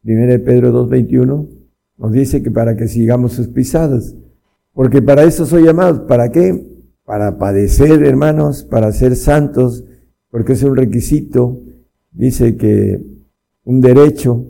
1 0.03 0.45
Pedro 0.45 0.89
2.21, 0.89 1.49
nos 1.99 2.13
dice 2.13 2.43
que 2.43 2.51
para 2.51 2.75
que 2.75 2.89
sigamos 2.89 3.35
sus 3.35 3.47
pisadas, 3.47 4.17
porque 4.75 5.01
para 5.01 5.25
eso 5.25 5.47
soy 5.47 5.65
llamado, 5.65 6.07
¿para 6.07 6.31
qué? 6.31 6.75
para 7.05 7.39
padecer, 7.39 8.03
hermanos, 8.03 8.65
para 8.65 8.91
ser 8.93 9.17
santos, 9.17 9.85
porque 10.31 10.55
es 10.55 10.63
un 10.63 10.75
requisito, 10.75 11.63
dice 12.13 12.57
que 12.57 13.01
un 13.65 13.81
derecho, 13.81 14.47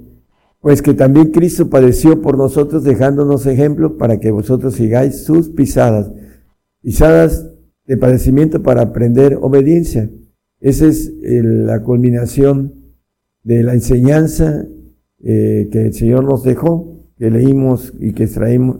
pues 0.60 0.80
que 0.80 0.94
también 0.94 1.30
Cristo 1.30 1.68
padeció 1.68 2.22
por 2.22 2.38
nosotros 2.38 2.84
dejándonos 2.84 3.46
ejemplo 3.46 3.98
para 3.98 4.18
que 4.18 4.30
vosotros 4.30 4.74
sigáis 4.74 5.24
sus 5.24 5.50
pisadas, 5.50 6.10
pisadas 6.80 7.50
de 7.86 7.96
padecimiento 7.96 8.62
para 8.62 8.82
aprender 8.82 9.36
obediencia. 9.40 10.10
Esa 10.60 10.86
es 10.86 11.12
la 11.20 11.82
culminación 11.82 12.72
de 13.42 13.62
la 13.62 13.74
enseñanza 13.74 14.66
eh, 15.22 15.68
que 15.70 15.86
el 15.86 15.92
Señor 15.92 16.24
nos 16.24 16.44
dejó, 16.44 17.10
que 17.18 17.30
leímos 17.30 17.92
y 18.00 18.12
que 18.12 18.24
extraímos, 18.24 18.78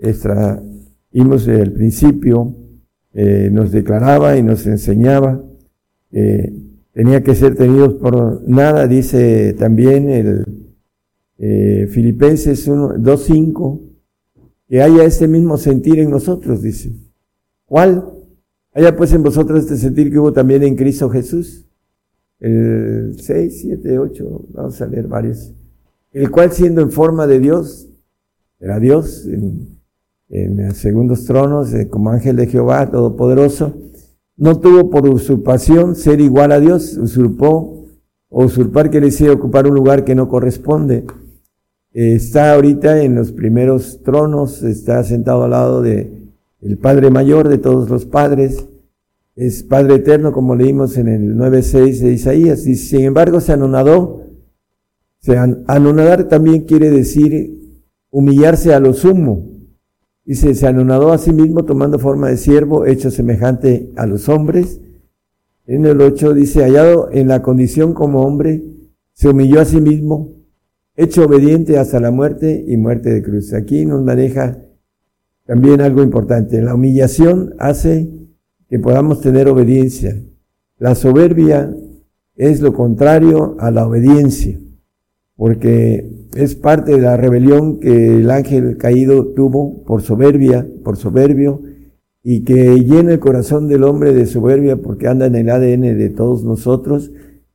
extraímos 0.00 1.46
el 1.46 1.72
principio, 1.72 2.56
eh, 3.12 3.50
nos 3.52 3.72
declaraba 3.72 4.36
y 4.36 4.42
nos 4.42 4.66
enseñaba. 4.66 5.42
Eh, 6.12 6.52
tenía 6.92 7.22
que 7.22 7.34
ser 7.34 7.54
tenidos 7.54 7.94
por 7.94 8.48
nada, 8.48 8.86
dice 8.86 9.54
también 9.54 10.08
el 10.08 10.46
eh, 11.38 11.88
Filipenses 11.90 12.68
2.5, 12.68 13.80
que 14.68 14.82
haya 14.82 15.04
este 15.04 15.26
mismo 15.26 15.56
sentir 15.56 15.98
en 15.98 16.10
nosotros, 16.10 16.62
dice. 16.62 16.92
¿Cuál? 17.64 18.04
Haya 18.72 18.96
pues 18.96 19.12
en 19.12 19.22
vosotros 19.22 19.60
este 19.60 19.76
sentir 19.76 20.10
que 20.10 20.18
hubo 20.18 20.32
también 20.32 20.62
en 20.62 20.76
Cristo 20.76 21.10
Jesús. 21.10 21.66
El 22.38 23.16
6, 23.20 23.60
7, 23.62 23.98
8, 23.98 24.46
vamos 24.52 24.80
a 24.80 24.86
leer 24.86 25.08
varios. 25.08 25.52
El 26.12 26.30
cual 26.30 26.52
siendo 26.52 26.80
en 26.80 26.90
forma 26.90 27.26
de 27.26 27.40
Dios, 27.40 27.88
era 28.58 28.78
Dios 28.78 29.26
en, 29.26 29.79
en 30.30 30.74
segundos 30.74 31.24
tronos, 31.24 31.74
eh, 31.74 31.88
como 31.88 32.10
ángel 32.10 32.36
de 32.36 32.46
Jehová, 32.46 32.90
todopoderoso, 32.90 33.74
no 34.36 34.58
tuvo 34.58 34.88
por 34.88 35.08
usurpación 35.08 35.96
ser 35.96 36.20
igual 36.20 36.52
a 36.52 36.60
Dios, 36.60 36.96
usurpó, 36.96 37.84
o 38.28 38.44
usurpar 38.44 38.90
quiere 38.90 39.06
decir 39.06 39.28
ocupar 39.28 39.66
un 39.66 39.74
lugar 39.74 40.04
que 40.04 40.14
no 40.14 40.28
corresponde. 40.28 41.04
está 41.92 42.54
ahorita 42.54 43.02
en 43.02 43.16
los 43.16 43.32
primeros 43.32 44.02
tronos, 44.04 44.62
está 44.62 45.02
sentado 45.02 45.44
al 45.44 45.50
lado 45.50 45.82
de 45.82 46.20
el 46.62 46.78
Padre 46.78 47.10
Mayor 47.10 47.48
de 47.48 47.58
todos 47.58 47.90
los 47.90 48.06
padres, 48.06 48.66
es 49.36 49.62
Padre 49.62 49.94
Eterno, 49.94 50.32
como 50.32 50.54
leímos 50.54 50.98
en 50.98 51.08
el 51.08 51.34
9.6 51.34 52.00
de 52.00 52.12
Isaías, 52.12 52.66
y 52.66 52.74
sin 52.74 53.00
embargo 53.00 53.40
se 53.40 53.52
anonadó. 53.52 54.26
Se 55.18 55.36
anonadar 55.38 56.24
también 56.24 56.62
quiere 56.62 56.90
decir 56.90 57.58
humillarse 58.10 58.74
a 58.74 58.80
lo 58.80 58.92
sumo, 58.92 59.46
Dice, 60.30 60.54
se 60.54 60.68
anonadó 60.68 61.10
a 61.10 61.18
sí 61.18 61.32
mismo 61.32 61.64
tomando 61.64 61.98
forma 61.98 62.28
de 62.28 62.36
siervo, 62.36 62.86
hecho 62.86 63.10
semejante 63.10 63.90
a 63.96 64.06
los 64.06 64.28
hombres. 64.28 64.80
En 65.66 65.84
el 65.86 66.00
8 66.00 66.34
dice, 66.34 66.62
hallado 66.62 67.08
en 67.10 67.26
la 67.26 67.42
condición 67.42 67.94
como 67.94 68.22
hombre, 68.22 68.62
se 69.12 69.28
humilló 69.28 69.60
a 69.60 69.64
sí 69.64 69.80
mismo, 69.80 70.36
hecho 70.94 71.24
obediente 71.24 71.78
hasta 71.78 71.98
la 71.98 72.12
muerte 72.12 72.64
y 72.64 72.76
muerte 72.76 73.10
de 73.10 73.24
cruz. 73.24 73.52
Aquí 73.52 73.84
nos 73.84 74.04
maneja 74.04 74.56
también 75.46 75.80
algo 75.80 76.00
importante. 76.00 76.62
La 76.62 76.76
humillación 76.76 77.56
hace 77.58 78.08
que 78.68 78.78
podamos 78.78 79.20
tener 79.22 79.48
obediencia. 79.48 80.16
La 80.78 80.94
soberbia 80.94 81.74
es 82.36 82.60
lo 82.60 82.72
contrario 82.72 83.56
a 83.58 83.72
la 83.72 83.84
obediencia, 83.84 84.60
porque 85.40 86.26
es 86.34 86.54
parte 86.54 86.92
de 86.92 87.00
la 87.00 87.16
rebelión 87.16 87.80
que 87.80 88.18
el 88.18 88.30
ángel 88.30 88.76
caído 88.76 89.28
tuvo 89.28 89.82
por 89.84 90.02
soberbia, 90.02 90.68
por 90.84 90.98
soberbio, 90.98 91.62
y 92.22 92.44
que 92.44 92.78
llena 92.80 93.14
el 93.14 93.20
corazón 93.20 93.66
del 93.66 93.84
hombre 93.84 94.12
de 94.12 94.26
soberbia 94.26 94.76
porque 94.76 95.08
anda 95.08 95.24
en 95.24 95.36
el 95.36 95.48
ADN 95.48 95.96
de 95.96 96.10
todos 96.10 96.44
nosotros 96.44 97.10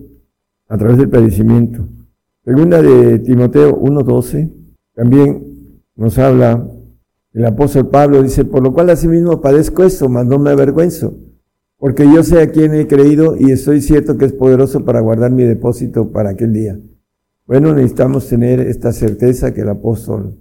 a 0.68 0.76
través 0.76 0.98
del 0.98 1.08
padecimiento. 1.08 1.88
Segunda 2.44 2.82
de 2.82 3.18
Timoteo 3.20 3.80
1.12, 3.80 4.50
también 4.94 5.82
nos 5.96 6.18
habla, 6.18 6.66
el 7.32 7.44
apóstol 7.44 7.88
Pablo 7.88 8.22
dice, 8.22 8.44
por 8.44 8.62
lo 8.62 8.72
cual 8.72 8.90
asimismo 8.90 9.40
padezco 9.40 9.84
esto, 9.84 10.08
mas 10.08 10.26
no 10.26 10.38
me 10.38 10.50
avergüenzo, 10.50 11.14
porque 11.76 12.04
yo 12.04 12.22
sé 12.22 12.40
a 12.40 12.50
quién 12.50 12.74
he 12.74 12.86
creído 12.86 13.36
y 13.38 13.52
estoy 13.52 13.80
cierto 13.80 14.16
que 14.16 14.24
es 14.24 14.32
poderoso 14.32 14.84
para 14.84 15.00
guardar 15.00 15.30
mi 15.30 15.44
depósito 15.44 16.10
para 16.10 16.30
aquel 16.30 16.52
día. 16.52 16.78
Bueno, 17.46 17.74
necesitamos 17.74 18.28
tener 18.28 18.60
esta 18.60 18.92
certeza 18.92 19.54
que 19.54 19.62
el 19.62 19.70
apóstol 19.70 20.36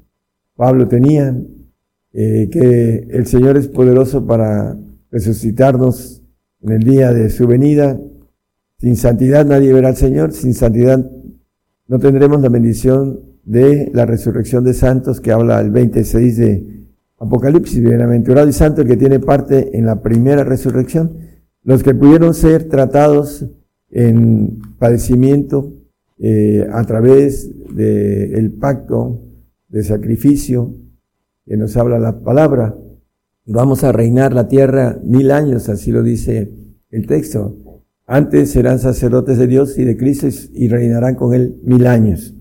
Pablo 0.56 0.88
tenía, 0.88 1.36
eh, 2.14 2.50
que 2.52 3.08
el 3.12 3.26
Señor 3.28 3.58
es 3.58 3.68
poderoso 3.68 4.26
para 4.26 4.78
resucitarnos 5.12 6.24
en 6.62 6.72
el 6.72 6.84
día 6.84 7.14
de 7.14 7.30
su 7.30 7.48
venida. 7.48 8.00
Sin 8.80 8.96
santidad 8.96 9.46
nadie 9.46 9.74
verá 9.74 9.90
al 9.90 9.96
Señor, 9.98 10.34
sin 10.34 10.54
santidad 10.54 11.10
no 11.88 12.00
tendremos 12.00 12.42
la 12.42 12.50
bendición 12.50 13.22
de 13.44 13.90
la 13.94 14.06
resurrección 14.06 14.64
de 14.66 14.74
santos 14.74 15.22
que 15.22 15.32
habla 15.32 15.62
el 15.62 15.72
26 15.72 16.38
de 16.38 16.88
Apocalipsis. 17.18 17.82
Bienaventurado 17.82 18.48
y 18.48 18.54
santo 18.54 18.84
que 18.84 18.98
tiene 18.98 19.20
parte 19.20 19.78
en 19.78 19.86
la 19.86 20.02
primera 20.02 20.44
resurrección. 20.44 21.18
Los 21.64 21.84
que 21.84 21.96
pudieron 21.96 22.34
ser 22.34 22.66
tratados 22.66 23.46
en 23.90 24.60
padecimiento 24.78 25.74
eh, 26.20 26.68
a 26.72 26.84
través 26.84 27.50
del 27.74 28.52
pacto 28.54 29.22
de 29.70 29.84
sacrificio 29.84 30.74
que 31.48 31.56
nos 31.56 31.78
habla 31.78 31.98
la 31.98 32.20
palabra. 32.20 32.76
Vamos 33.46 33.84
a 33.84 33.94
reinar 33.94 34.34
la 34.34 34.50
tierra 34.50 35.00
mil 35.04 35.32
años, 35.32 35.70
así 35.70 35.92
lo 35.92 36.04
dice 36.04 36.52
el 36.90 37.08
texto. 37.08 37.56
Antes 38.06 38.52
serán 38.52 38.80
sacerdotes 38.80 39.38
de 39.38 39.48
Dios 39.48 39.78
y 39.78 39.86
de 39.86 39.98
Cristo 39.98 40.28
y 40.54 40.68
reinarán 40.68 41.16
con 41.16 41.34
él 41.34 41.60
mil 41.64 41.88
años. 41.88 42.34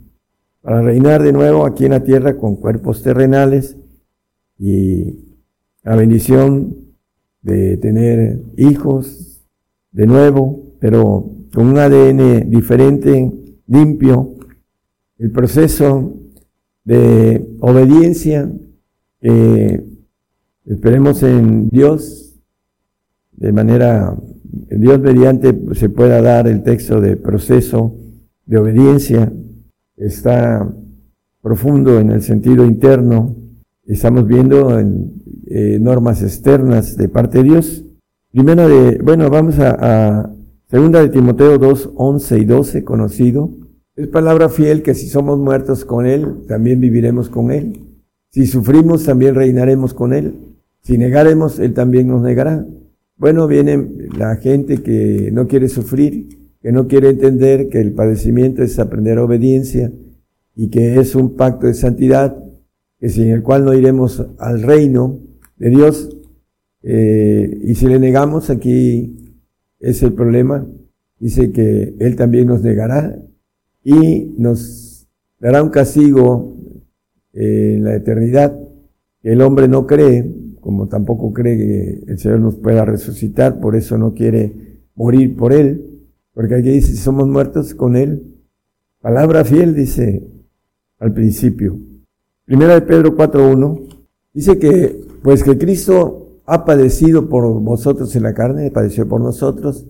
para 0.61 0.83
reinar 0.83 1.23
de 1.23 1.33
nuevo 1.33 1.65
aquí 1.65 1.85
en 1.85 1.93
la 1.93 2.03
tierra 2.03 2.37
con 2.37 2.57
cuerpos 2.57 3.01
terrenales 3.01 3.77
y 4.59 5.37
la 5.85 5.95
bendición 5.95 6.75
de 7.43 7.77
tener 7.77 8.43
hijos 8.57 9.47
de 9.93 10.07
nuevo, 10.07 10.75
pero 10.81 11.31
con 11.55 11.69
un 11.69 11.79
ADN 11.79 12.51
diferente, 12.51 13.33
limpio, 13.69 14.35
el 15.19 15.31
proceso 15.31 16.15
de 16.85 17.47
obediencia 17.61 18.51
que 19.27 19.85
esperemos 20.67 21.21
en 21.25 21.69
Dios 21.69 22.37
de 23.33 23.51
manera 23.51 24.17
Dios 24.71 25.01
mediante 25.01 25.53
se 25.75 25.89
pueda 25.89 26.23
dar 26.23 26.47
el 26.47 26.63
texto 26.63 27.01
de 27.01 27.17
proceso 27.17 27.97
de 28.45 28.59
obediencia 28.59 29.33
está 29.97 30.73
profundo 31.43 31.99
en 31.99 32.13
el 32.13 32.23
sentido 32.23 32.65
interno. 32.65 33.35
Estamos 33.85 34.29
viendo 34.29 34.79
en, 34.79 35.13
eh, 35.49 35.79
normas 35.81 36.23
externas 36.23 36.97
de 36.97 37.09
parte 37.09 37.39
de 37.39 37.45
Dios. 37.45 37.85
Primera 38.31 38.69
de, 38.69 38.99
bueno, 39.03 39.29
vamos 39.29 39.59
a, 39.59 40.21
a 40.21 40.31
segunda 40.69 41.01
de 41.01 41.09
Timoteo 41.09 41.59
2, 41.59 41.91
11 41.97 42.39
y 42.39 42.45
12, 42.45 42.85
conocido. 42.85 43.51
Es 43.97 44.07
palabra 44.07 44.49
fiel 44.49 44.83
que 44.83 44.95
si 44.95 45.09
somos 45.09 45.39
muertos 45.39 45.85
con 45.85 46.07
Él, 46.07 46.45
también 46.47 46.81
viviremos 46.81 47.29
con 47.29 47.51
Él. 47.51 47.86
Si 48.31 48.47
sufrimos, 48.47 49.05
también 49.05 49.35
reinaremos 49.35 49.95
con 49.95 50.13
Él. 50.13 50.35
Si 50.83 50.99
negaremos, 50.99 51.59
Él 51.59 51.75
también 51.75 52.09
nos 52.09 52.23
negará. 52.23 52.67
Bueno, 53.17 53.47
viene 53.47 53.89
la 54.17 54.37
gente 54.37 54.83
que 54.83 55.31
no 55.33 55.49
quiere 55.49 55.69
sufrir, 55.69 56.51
que 56.61 56.71
no 56.71 56.87
quiere 56.87 57.11
entender 57.11 57.69
que 57.69 57.81
el 57.81 57.93
padecimiento 57.93 58.63
es 58.63 58.79
aprender 58.79 59.19
obediencia 59.19 59.91
y 60.55 60.69
que 60.69 61.01
es 61.01 61.15
un 61.15 61.35
pacto 61.35 61.67
de 61.67 61.75
santidad, 61.75 62.37
que 62.99 63.09
sin 63.09 63.29
el 63.29 63.43
cual 63.43 63.65
no 63.65 63.75
iremos 63.75 64.25
al 64.39 64.63
reino 64.63 65.19
de 65.57 65.71
Dios. 65.71 66.11
Eh, 66.83 67.59
y 67.65 67.75
si 67.75 67.87
le 67.87 67.99
negamos, 67.99 68.51
aquí 68.51 69.37
es 69.81 70.03
el 70.03 70.13
problema. 70.13 70.67
Dice 71.19 71.53
que 71.53 71.95
Él 71.99 72.17
también 72.17 72.47
nos 72.47 72.63
negará 72.63 73.19
y 73.83 74.35
nos 74.37 75.09
dará 75.41 75.63
un 75.63 75.71
castigo 75.71 76.57
en 77.37 77.85
la 77.85 77.95
eternidad 77.95 78.59
el 79.27 79.43
hombre 79.43 79.67
no 79.67 79.89
cree, 79.89 80.25
como 80.61 80.87
tampoco 80.87 81.33
cree 81.33 81.57
que 81.57 82.13
el 82.13 82.17
Señor 82.17 82.39
nos 82.39 82.55
pueda 82.57 82.85
resucitar, 82.85 83.59
por 83.59 83.75
eso 83.75 83.99
no 83.99 84.15
quiere 84.15 84.85
morir 84.95 85.35
por 85.35 85.53
Él. 85.53 86.07
Porque 86.33 86.55
aquí 86.55 86.71
dice, 86.71 86.93
si 86.93 86.99
somos 86.99 87.27
muertos 87.27 87.75
con 87.75 87.97
Él, 87.97 88.37
palabra 89.01 89.45
fiel 89.45 89.75
dice 89.75 90.25
al 91.01 91.13
principio. 91.13 91.77
Primera 92.45 92.75
de 92.75 92.83
Pedro 92.83 93.17
4.1, 93.17 94.07
dice 94.33 94.61
que, 94.61 95.01
pues 95.25 95.43
que 95.43 95.59
Cristo 95.59 96.43
ha 96.47 96.65
padecido 96.65 97.29
por 97.29 97.61
vosotros 97.61 98.15
en 98.15 98.23
la 98.23 98.33
carne, 98.33 98.71
padeció 98.71 99.09
por 99.09 99.21
nosotros, 99.21 99.89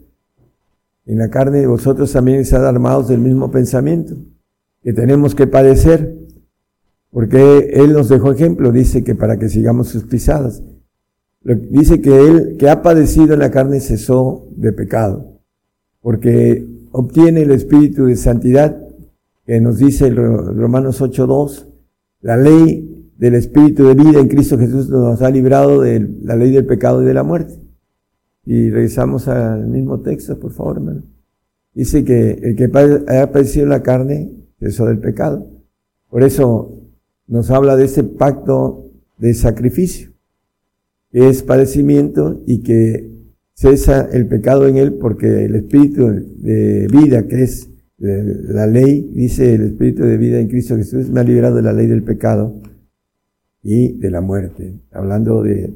en 1.04 1.18
la 1.18 1.28
carne 1.28 1.66
vosotros 1.66 2.10
también 2.10 2.40
están 2.40 2.64
armados 2.64 3.08
del 3.08 3.20
mismo 3.20 3.50
pensamiento, 3.50 4.16
que 4.82 4.94
tenemos 4.94 5.34
que 5.34 5.46
padecer, 5.46 6.25
porque 7.16 7.70
Él 7.72 7.94
nos 7.94 8.10
dejó 8.10 8.30
ejemplo, 8.30 8.72
dice 8.72 9.02
que 9.02 9.14
para 9.14 9.38
que 9.38 9.48
sigamos 9.48 9.88
sus 9.88 10.04
pisadas. 10.04 10.62
Dice 11.42 12.02
que 12.02 12.14
Él, 12.14 12.56
que 12.58 12.68
ha 12.68 12.82
padecido 12.82 13.32
en 13.32 13.38
la 13.38 13.50
carne, 13.50 13.80
cesó 13.80 14.46
de 14.54 14.74
pecado 14.74 15.40
porque 16.02 16.68
obtiene 16.92 17.40
el 17.40 17.52
espíritu 17.52 18.04
de 18.04 18.16
santidad 18.16 18.76
que 19.46 19.62
nos 19.62 19.78
dice 19.78 20.10
Romanos 20.10 21.00
8.2, 21.00 21.64
la 22.20 22.36
ley 22.36 23.10
del 23.16 23.34
espíritu 23.36 23.86
de 23.86 23.94
vida 23.94 24.20
en 24.20 24.28
Cristo 24.28 24.58
Jesús 24.58 24.90
nos 24.90 25.22
ha 25.22 25.30
librado 25.30 25.80
de 25.80 26.06
la 26.20 26.36
ley 26.36 26.50
del 26.50 26.66
pecado 26.66 27.02
y 27.02 27.06
de 27.06 27.14
la 27.14 27.22
muerte. 27.22 27.54
Y 28.44 28.68
regresamos 28.68 29.26
al 29.26 29.66
mismo 29.68 30.00
texto, 30.00 30.38
por 30.38 30.52
favor, 30.52 30.76
hermano. 30.76 31.02
Dice 31.72 32.04
que 32.04 32.32
el 32.42 32.56
que 32.56 32.70
haya 33.08 33.32
padecido 33.32 33.64
la 33.64 33.82
carne, 33.82 34.32
eso 34.60 34.84
del 34.84 34.98
pecado. 34.98 35.48
Por 36.10 36.22
eso 36.22 36.85
nos 37.26 37.50
habla 37.50 37.76
de 37.76 37.84
ese 37.84 38.04
pacto 38.04 38.90
de 39.18 39.34
sacrificio, 39.34 40.10
que 41.10 41.28
es 41.28 41.42
padecimiento 41.42 42.42
y 42.46 42.62
que 42.62 43.10
cesa 43.54 44.08
el 44.12 44.26
pecado 44.26 44.66
en 44.66 44.76
él 44.76 44.94
porque 44.94 45.46
el 45.46 45.54
espíritu 45.54 46.06
de 46.06 46.86
vida 46.90 47.26
que 47.26 47.42
es 47.42 47.70
la 47.98 48.66
ley, 48.66 49.10
dice 49.14 49.54
el 49.54 49.62
espíritu 49.62 50.04
de 50.04 50.18
vida 50.18 50.38
en 50.38 50.48
Cristo 50.48 50.76
Jesús, 50.76 51.08
me 51.08 51.20
ha 51.20 51.24
liberado 51.24 51.56
de 51.56 51.62
la 51.62 51.72
ley 51.72 51.86
del 51.86 52.02
pecado 52.02 52.60
y 53.62 53.94
de 53.94 54.10
la 54.10 54.20
muerte. 54.20 54.74
Hablando 54.92 55.42
de 55.42 55.72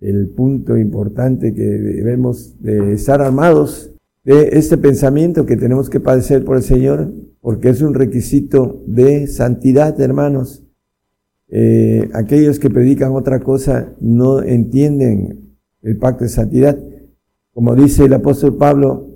el 0.00 0.28
punto 0.28 0.76
importante 0.76 1.54
que 1.54 1.62
debemos 1.62 2.60
de 2.60 2.92
estar 2.92 3.22
armados 3.22 3.92
de 4.24 4.50
este 4.52 4.76
pensamiento 4.76 5.46
que 5.46 5.56
tenemos 5.56 5.88
que 5.88 6.00
padecer 6.00 6.44
por 6.44 6.56
el 6.56 6.62
Señor, 6.62 7.12
porque 7.42 7.70
es 7.70 7.82
un 7.82 7.92
requisito 7.92 8.82
de 8.86 9.26
santidad, 9.26 10.00
hermanos. 10.00 10.62
Eh, 11.48 12.08
aquellos 12.14 12.58
que 12.58 12.70
predican 12.70 13.12
otra 13.12 13.40
cosa 13.40 13.92
no 14.00 14.42
entienden 14.42 15.56
el 15.82 15.98
pacto 15.98 16.22
de 16.24 16.30
santidad. 16.30 16.78
Como 17.52 17.74
dice 17.74 18.04
el 18.04 18.14
apóstol 18.14 18.56
Pablo, 18.56 19.10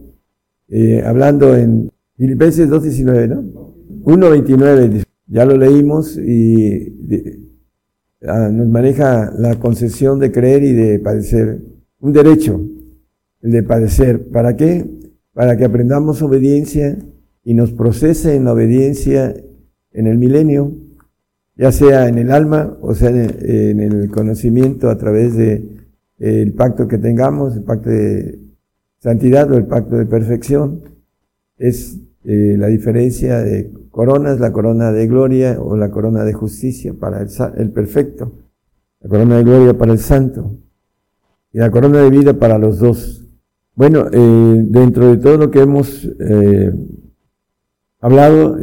eh, 0.69 1.03
hablando 1.07 1.57
en 1.57 1.91
Filipenses 2.17 2.69
2.19, 2.69 3.29
¿no? 3.29 3.75
1.29, 4.05 5.05
ya 5.29 5.47
lo 5.47 5.57
leímos 5.57 6.19
y 6.19 6.97
ah, 8.27 8.51
nos 8.53 8.69
maneja 8.69 9.33
la 9.39 9.55
concesión 9.55 10.19
de 10.19 10.33
creer 10.33 10.65
y 10.65 10.73
de 10.73 10.99
padecer. 10.99 11.62
Un 12.01 12.12
derecho, 12.12 12.61
el 13.41 13.53
de 13.53 13.62
padecer. 13.62 14.29
¿Para 14.31 14.57
qué? 14.57 14.85
Para 15.33 15.57
que 15.57 15.65
aprendamos 15.65 16.21
obediencia 16.23 16.99
y 17.47 17.55
nos 17.55 17.71
procese 17.71 18.35
en 18.35 18.45
la 18.45 18.53
obediencia 18.55 19.33
en 19.93 20.09
el 20.09 20.19
milenio, 20.19 20.73
ya 21.55 21.71
sea 21.71 22.09
en 22.09 22.19
el 22.19 22.33
alma 22.33 22.77
o 22.81 22.93
sea 22.93 23.11
en 23.11 23.79
el 23.79 24.11
conocimiento 24.11 24.91
a 24.91 24.99
través 24.99 25.37
de 25.37 25.65
el 26.19 26.55
pacto 26.55 26.89
que 26.89 26.99
tengamos, 26.99 27.55
el 27.55 27.63
pacto 27.63 27.89
de 27.89 28.41
santidad 28.99 29.49
o 29.53 29.57
el 29.57 29.67
pacto 29.67 29.97
de 29.97 30.07
perfección, 30.07 30.83
es 31.57 32.01
eh, 32.25 32.57
la 32.59 32.67
diferencia 32.67 33.39
de 33.39 33.73
coronas, 33.93 34.41
la 34.41 34.53
corona 34.53 34.91
de 34.91 35.07
gloria 35.07 35.61
o 35.61 35.77
la 35.77 35.93
corona 35.93 36.25
de 36.25 36.33
justicia 36.33 36.95
para 36.99 37.25
el, 37.57 37.71
perfecto, 37.71 38.33
la 38.99 39.09
corona 39.09 39.37
de 39.37 39.45
gloria 39.45 39.79
para 39.79 39.93
el 39.93 40.01
santo 40.01 40.57
y 41.53 41.59
la 41.59 41.71
corona 41.71 42.01
de 42.01 42.11
vida 42.11 42.35
para 42.35 42.59
los 42.59 42.81
dos. 42.81 43.25
Bueno, 43.77 44.07
eh, 44.11 44.65
dentro 44.69 45.11
de 45.11 45.19
todo 45.19 45.37
lo 45.37 45.51
que 45.53 45.61
hemos 45.61 46.11
eh, 46.19 46.73
hablado, 48.01 48.59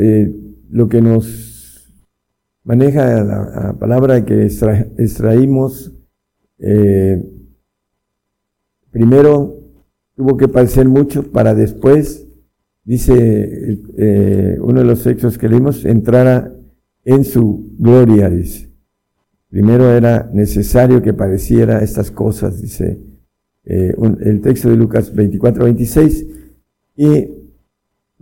lo 0.69 0.89
que 0.89 1.01
nos 1.01 1.93
maneja 2.63 3.23
la, 3.23 3.75
palabra 3.79 4.25
que 4.25 4.45
extraímos 4.45 5.91
Primero 8.93 9.59
tuvo 10.15 10.37
que 10.37 10.47
padecer 10.47 10.87
mucho 10.87 11.31
para 11.31 11.55
después, 11.55 12.27
dice 12.83 13.81
eh, 13.97 14.57
uno 14.61 14.81
de 14.81 14.85
los 14.85 15.03
textos 15.03 15.39
que 15.39 15.49
leímos, 15.49 15.83
entrara 15.83 16.53
en 17.03 17.25
su 17.25 17.71
gloria, 17.79 18.29
dice. 18.29 18.71
Primero 19.49 19.89
era 19.89 20.29
necesario 20.31 21.01
que 21.01 21.13
padeciera 21.13 21.81
estas 21.81 22.11
cosas, 22.11 22.61
dice 22.61 22.99
eh, 23.65 23.95
el 24.19 24.41
texto 24.41 24.69
de 24.69 24.77
Lucas 24.77 25.13
24, 25.13 25.63
26. 25.65 26.27
Y 26.95 27.27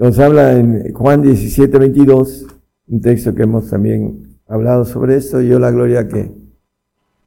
nos 0.02 0.18
habla 0.18 0.58
en 0.58 0.94
Juan 0.94 1.22
17, 1.22 1.78
22, 1.78 2.48
un 2.88 3.02
texto 3.02 3.36
que 3.36 3.44
hemos 3.44 3.70
también 3.70 4.40
hablado 4.48 4.84
sobre 4.84 5.16
esto. 5.16 5.42
Yo 5.42 5.60
la 5.60 5.70
gloria 5.70 6.08
que 6.08 6.32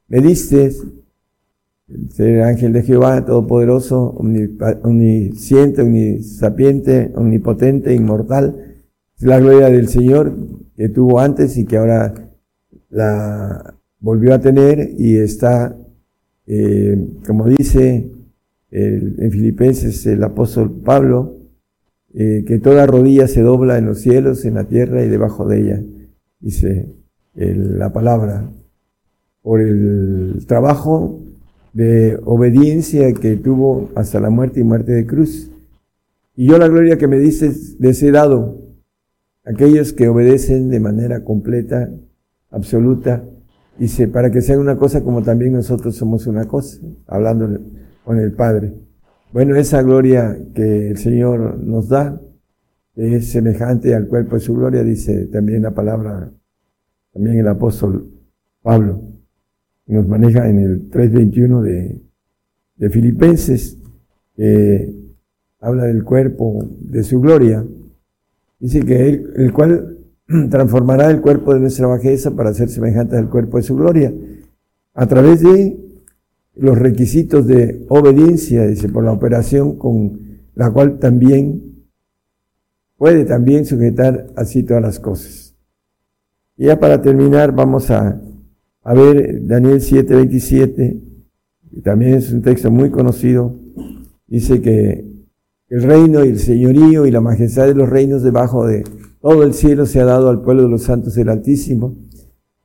me 0.09 0.19
diste, 0.19 0.73
ser 2.09 2.41
ángel 2.41 2.73
de 2.73 2.83
Jehová, 2.83 3.23
todopoderoso, 3.23 4.09
omnisciente, 4.83 5.83
omnisapiente, 5.83 7.13
omnipotente, 7.15 7.95
inmortal. 7.95 8.75
Es 9.17 9.23
la 9.23 9.39
gloria 9.39 9.69
del 9.69 9.87
Señor 9.87 10.35
que 10.75 10.89
tuvo 10.89 11.21
antes 11.21 11.55
y 11.55 11.63
que 11.63 11.77
ahora 11.77 12.13
la 12.89 13.73
volvió 14.01 14.33
a 14.33 14.41
tener 14.41 14.95
y 14.97 15.15
está, 15.15 15.77
eh, 16.45 17.07
como 17.25 17.47
dice 17.47 18.11
en 18.69 19.31
Filipenses 19.31 20.05
el 20.07 20.21
apóstol 20.21 20.81
Pablo, 20.83 21.44
eh, 22.17 22.45
que 22.47 22.59
toda 22.59 22.85
rodilla 22.85 23.27
se 23.27 23.41
dobla 23.41 23.77
en 23.77 23.85
los 23.85 23.99
cielos, 23.99 24.45
en 24.45 24.53
la 24.53 24.63
tierra 24.63 25.03
y 25.03 25.09
debajo 25.09 25.45
de 25.47 25.59
ella, 25.59 25.83
dice 26.39 26.87
la 27.35 27.91
palabra, 27.91 28.49
por 29.41 29.59
el 29.59 30.45
trabajo 30.47 31.19
de 31.73 32.17
obediencia 32.23 33.11
que 33.13 33.35
tuvo 33.35 33.89
hasta 33.95 34.21
la 34.21 34.29
muerte 34.29 34.61
y 34.61 34.63
muerte 34.63 34.93
de 34.93 35.05
cruz. 35.05 35.51
Y 36.37 36.47
yo 36.47 36.57
la 36.57 36.69
gloria 36.69 36.97
que 36.97 37.09
me 37.09 37.19
dices 37.19 37.77
de 37.79 37.89
ese 37.89 38.11
dado, 38.11 38.61
aquellos 39.43 39.91
que 39.91 40.07
obedecen 40.07 40.69
de 40.69 40.79
manera 40.79 41.25
completa, 41.25 41.89
absoluta, 42.49 43.25
dice, 43.77 44.07
para 44.07 44.31
que 44.31 44.41
sean 44.41 44.59
una 44.59 44.77
cosa 44.77 45.03
como 45.03 45.21
también 45.21 45.51
nosotros 45.51 45.97
somos 45.97 46.27
una 46.27 46.45
cosa, 46.45 46.79
hablando 47.07 47.59
con 48.05 48.19
el 48.19 48.31
Padre. 48.31 48.73
Bueno, 49.31 49.55
esa 49.55 49.81
gloria 49.81 50.37
que 50.53 50.89
el 50.89 50.97
Señor 50.97 51.57
nos 51.59 51.89
da 51.89 52.21
es 52.95 53.31
semejante 53.31 53.93
al 53.93 54.07
cuerpo 54.07 54.35
de 54.35 54.41
su 54.41 54.53
gloria, 54.53 54.83
dice 54.83 55.27
también 55.27 55.63
la 55.63 55.73
palabra, 55.73 56.31
también 57.11 57.37
el 57.39 57.47
apóstol 57.47 58.11
Pablo. 58.61 59.01
Nos 59.87 60.07
maneja 60.07 60.49
en 60.49 60.59
el 60.59 60.89
3.21 60.89 61.61
de, 62.77 62.89
Filipenses, 62.89 63.77
habla 65.59 65.85
del 65.85 66.03
cuerpo 66.03 66.67
de 66.79 67.03
su 67.03 67.19
gloria. 67.19 67.65
Dice 68.59 68.85
que 68.85 69.09
el 69.09 69.51
cual 69.53 69.97
transformará 70.49 71.11
el 71.11 71.21
cuerpo 71.21 71.53
de 71.53 71.59
nuestra 71.59 71.87
bajeza 71.87 72.31
para 72.31 72.53
ser 72.53 72.69
semejante 72.69 73.17
al 73.17 73.29
cuerpo 73.29 73.57
de 73.57 73.63
su 73.63 73.75
gloria, 73.75 74.13
a 74.93 75.05
través 75.07 75.41
de 75.41 75.84
los 76.55 76.77
requisitos 76.77 77.45
de 77.47 77.85
obediencia, 77.89 78.65
dice, 78.65 78.89
por 78.89 79.03
la 79.03 79.11
operación 79.11 79.77
con 79.77 80.19
la 80.55 80.71
cual 80.71 80.99
también 80.99 81.85
puede 82.97 83.25
también 83.25 83.65
sujetar 83.65 84.27
así 84.35 84.63
todas 84.63 84.81
las 84.81 84.99
cosas. 84.99 85.55
Y 86.57 86.65
ya 86.65 86.79
para 86.79 87.01
terminar 87.01 87.53
vamos 87.53 87.91
a, 87.91 88.21
a 88.83 88.93
ver 88.93 89.45
Daniel 89.45 89.81
7:27, 89.81 91.01
y 91.71 91.81
también 91.81 92.13
es 92.15 92.31
un 92.31 92.41
texto 92.41 92.71
muy 92.71 92.89
conocido, 92.89 93.59
dice 94.27 94.61
que 94.61 95.05
el 95.67 95.83
reino 95.83 96.23
y 96.23 96.29
el 96.29 96.39
señorío 96.39 97.05
y 97.05 97.11
la 97.11 97.21
majestad 97.21 97.67
de 97.67 97.75
los 97.75 97.89
reinos 97.89 98.23
debajo 98.23 98.65
de 98.65 98.83
todo 99.19 99.43
el 99.43 99.53
cielo 99.53 99.85
se 99.85 99.99
ha 99.99 100.05
dado 100.05 100.29
al 100.29 100.41
pueblo 100.41 100.63
de 100.63 100.69
los 100.69 100.83
santos 100.83 101.15
del 101.15 101.29
Altísimo, 101.29 101.97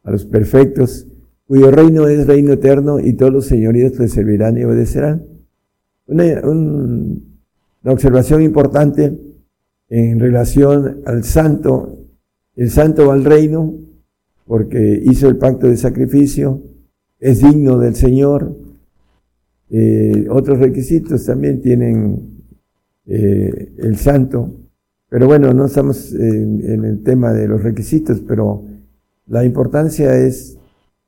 a 0.04 0.10
los 0.10 0.26
perfectos, 0.26 1.06
cuyo 1.50 1.72
reino 1.72 2.06
es 2.06 2.28
reino 2.28 2.52
eterno 2.52 3.00
y 3.00 3.14
todos 3.14 3.32
los 3.32 3.46
señoríos 3.46 3.98
le 3.98 4.06
servirán 4.06 4.56
y 4.56 4.62
obedecerán. 4.62 5.26
Una, 6.06 6.24
una 6.44 7.92
observación 7.92 8.40
importante 8.42 9.18
en 9.88 10.20
relación 10.20 11.00
al 11.06 11.24
santo. 11.24 12.06
El 12.54 12.70
santo 12.70 13.08
va 13.08 13.14
al 13.14 13.24
reino 13.24 13.74
porque 14.46 15.02
hizo 15.04 15.26
el 15.26 15.38
pacto 15.38 15.66
de 15.66 15.76
sacrificio, 15.76 16.62
es 17.18 17.42
digno 17.42 17.78
del 17.78 17.96
Señor. 17.96 18.56
Eh, 19.70 20.28
otros 20.30 20.60
requisitos 20.60 21.26
también 21.26 21.60
tienen 21.60 22.44
eh, 23.06 23.72
el 23.76 23.96
santo. 23.96 24.54
Pero 25.08 25.26
bueno, 25.26 25.52
no 25.52 25.66
estamos 25.66 26.14
en, 26.14 26.84
el 26.84 27.02
tema 27.02 27.32
de 27.32 27.48
los 27.48 27.60
requisitos, 27.60 28.20
pero 28.20 28.66
la 29.26 29.44
importancia 29.44 30.14
es 30.16 30.59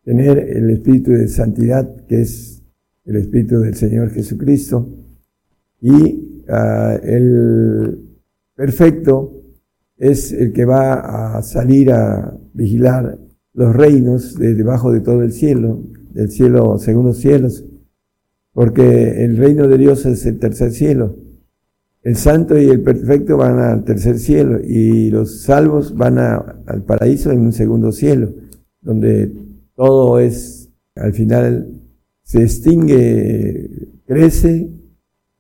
tener 0.05 0.39
el 0.39 0.71
espíritu 0.71 1.13
de 1.13 1.29
santidad, 1.29 2.05
que 2.07 2.23
es 2.23 2.63
el 3.05 3.17
espíritu 3.17 3.61
del 3.61 3.75
Señor 3.75 4.11
Jesucristo, 4.11 4.89
y 5.81 6.43
ah, 6.49 6.99
el 7.03 7.99
perfecto 8.55 9.43
es 9.97 10.33
el 10.33 10.53
que 10.53 10.65
va 10.65 11.37
a 11.37 11.43
salir 11.43 11.93
a 11.93 12.37
vigilar 12.53 13.19
los 13.55 13.75
reinos 13.75 14.37
de 14.39 14.55
debajo 14.55 14.93
de 14.93 15.01
todo 15.01 15.23
el 15.23 15.33
cielo, 15.33 15.83
del 16.11 16.31
cielo 16.31 16.79
según 16.79 17.07
los 17.07 17.19
cielos, 17.19 17.65
porque 18.53 19.25
el 19.25 19.37
reino 19.37 19.69
de 19.69 19.79
Dios 19.79 20.05
es 20.07 20.27
el 20.27 20.39
tercer 20.39 20.73
cielo. 20.73 21.17
El 22.03 22.17
santo 22.17 22.59
y 22.59 22.69
el 22.69 22.83
perfecto 22.83 23.37
van 23.37 23.59
al 23.61 23.85
tercer 23.85 24.19
cielo 24.19 24.59
y 24.61 25.11
los 25.11 25.43
salvos 25.43 25.95
van 25.97 26.19
al 26.19 26.83
paraíso 26.85 27.31
en 27.31 27.41
un 27.41 27.53
segundo 27.53 27.93
cielo, 27.93 28.35
donde 28.81 29.33
todo 29.83 30.21
es, 30.21 30.71
al 30.95 31.13
final 31.13 31.67
se 32.23 32.45
extingue, 32.45 33.89
crece 34.07 34.71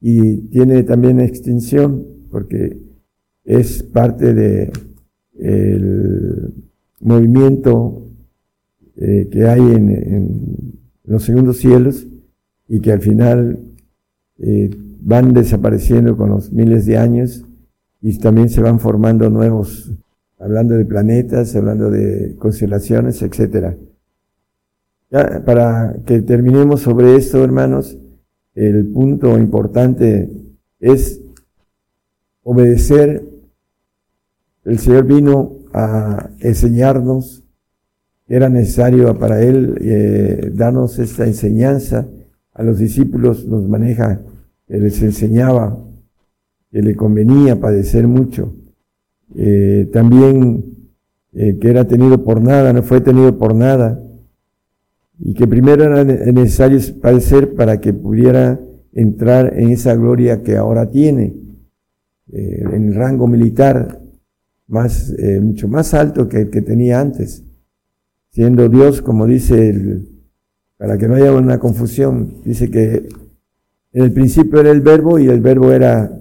y 0.01 0.49
tiene 0.49 0.83
también 0.83 1.21
extinción, 1.21 2.05
porque 2.29 2.77
es 3.45 3.85
parte 3.85 4.35
de 4.35 4.73
movimiento 6.99 8.09
eh, 8.97 9.29
que 9.31 9.47
hay 9.47 9.61
en, 9.61 10.73
los 11.05 11.23
segundos 11.23 11.59
cielos 11.59 12.09
y 12.69 12.81
que 12.81 12.91
al 12.91 13.01
final 13.01 13.61
eh, 14.39 14.71
van 15.01 15.35
desapareciendo 15.35 16.17
con 16.17 16.31
los 16.31 16.53
miles 16.53 16.85
de 16.87 16.97
años 16.97 17.45
y 18.01 18.19
también 18.19 18.49
se 18.49 18.61
van 18.61 18.81
formando 18.81 19.31
nuevos, 19.31 19.93
hablando 20.41 20.75
de 20.75 20.85
planetas, 20.85 21.55
hablando 21.55 21.91
de 21.91 22.35
constelaciones, 22.39 23.23
etcétera. 23.23 23.77
Ya, 25.13 25.43
para 25.45 25.97
que 26.07 26.23
terminemos 26.23 26.81
sobre 26.81 27.17
esto, 27.17 27.45
hermanos, 27.45 27.99
el 28.55 28.87
punto 28.87 29.37
importante 29.37 30.31
es 30.81 31.21
obedecer. 32.43 33.23
El 34.65 34.79
Señor 34.79 35.05
vino 35.05 35.59
a 35.75 36.31
enseñarnos, 36.41 37.45
era 38.27 38.49
necesario 38.49 39.19
para 39.19 39.43
Él 39.43 39.77
eh, 39.83 40.51
darnos 40.55 40.99
esta 40.99 41.27
enseñanza. 41.27 42.09
A 42.55 42.63
los 42.63 42.79
discípulos 42.79 43.45
nos 43.47 43.69
maneja 43.69 44.23
que 44.67 44.79
les 44.79 45.03
enseñaba 45.03 45.79
que 46.71 46.81
le 46.81 46.97
convenía 46.97 47.61
padecer 47.61 48.09
mucho. 48.09 48.55
Eh, 49.35 49.91
también 49.93 50.89
eh, 51.35 51.59
que 51.61 51.69
era 51.69 51.87
tenido 51.87 52.25
por 52.25 52.41
nada, 52.41 52.73
no 52.73 52.83
fue 52.83 53.03
tenido 53.03 53.37
por 53.37 53.55
nada, 53.55 54.03
y 55.25 55.35
que 55.35 55.47
primero 55.47 55.85
era 55.85 56.05
necesario 56.05 56.79
padecer 57.01 57.55
para 57.55 57.81
que 57.81 57.93
pudiera 57.93 58.61
entrar 58.93 59.57
en 59.57 59.71
esa 59.71 59.95
gloria 59.95 60.43
que 60.43 60.57
ahora 60.57 60.91
tiene, 60.91 61.35
eh, 62.33 62.65
en 62.73 62.89
el 62.89 62.95
rango 62.95 63.27
militar 63.27 64.01
más, 64.67 65.15
mucho 65.41 65.69
más 65.69 65.95
alto 65.95 66.29
que 66.29 66.43
el 66.43 66.51
que 66.51 66.63
tenía 66.63 67.01
antes, 67.01 67.45
siendo 68.31 68.69
Dios, 68.69 69.03
como 69.03 69.27
dice 69.27 69.69
el, 69.69 70.09
para 70.77 70.99
que 70.99 71.07
no 71.07 71.15
haya 71.15 71.33
una 71.33 71.59
confusión, 71.59 72.43
dice 72.45 72.71
que 72.71 73.09
en 73.93 74.03
el 74.03 74.13
principio 74.13 74.61
era 74.61 74.71
el 74.71 74.81
verbo 74.81 75.19
y 75.19 75.29
el 75.29 75.41
verbo 75.41 75.71
era 75.71 76.19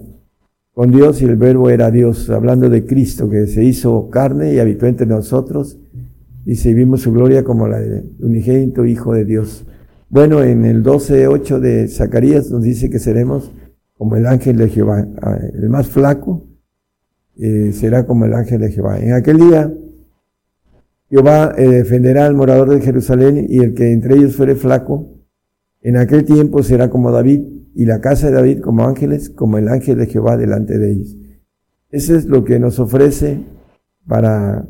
con 0.72 0.92
Dios 0.92 1.20
y 1.20 1.24
el 1.24 1.36
verbo 1.36 1.68
era 1.70 1.90
Dios, 1.90 2.30
hablando 2.30 2.68
de 2.68 2.86
Cristo 2.86 3.28
que 3.28 3.46
se 3.46 3.64
hizo 3.64 4.08
carne 4.10 4.54
y 4.54 4.58
habitó 4.58 4.86
entre 4.86 5.06
nosotros 5.06 5.78
se 6.46 6.74
vimos 6.74 7.02
su 7.02 7.12
gloria 7.12 7.44
como 7.44 7.68
la 7.68 7.78
de 7.80 8.04
unigénito 8.20 8.84
Hijo 8.84 9.14
de 9.14 9.24
Dios. 9.24 9.66
Bueno, 10.08 10.42
en 10.42 10.64
el 10.64 10.82
12.8 10.82 11.58
de 11.58 11.88
Zacarías 11.88 12.50
nos 12.50 12.62
dice 12.62 12.90
que 12.90 12.98
seremos 12.98 13.52
como 13.96 14.16
el 14.16 14.26
ángel 14.26 14.56
de 14.56 14.68
Jehová. 14.68 15.06
Ah, 15.22 15.38
el 15.54 15.68
más 15.70 15.88
flaco 15.88 16.46
eh, 17.36 17.72
será 17.72 18.04
como 18.04 18.24
el 18.24 18.34
ángel 18.34 18.60
de 18.60 18.70
Jehová. 18.70 18.98
En 18.98 19.14
aquel 19.14 19.38
día 19.38 19.72
Jehová 21.08 21.54
eh, 21.56 21.68
defenderá 21.68 22.26
al 22.26 22.34
morador 22.34 22.70
de 22.70 22.80
Jerusalén 22.80 23.46
y 23.48 23.58
el 23.58 23.74
que 23.74 23.92
entre 23.92 24.16
ellos 24.16 24.34
fuere 24.34 24.54
flaco, 24.54 25.08
en 25.82 25.96
aquel 25.96 26.24
tiempo 26.24 26.62
será 26.62 26.90
como 26.90 27.10
David 27.10 27.42
y 27.74 27.84
la 27.84 28.00
casa 28.00 28.28
de 28.28 28.32
David 28.32 28.60
como 28.60 28.86
ángeles, 28.86 29.30
como 29.30 29.58
el 29.58 29.68
ángel 29.68 29.98
de 29.98 30.06
Jehová 30.06 30.36
delante 30.36 30.78
de 30.78 30.92
ellos. 30.92 31.16
Eso 31.90 32.16
es 32.16 32.24
lo 32.24 32.44
que 32.44 32.58
nos 32.58 32.78
ofrece 32.78 33.44
para, 34.06 34.66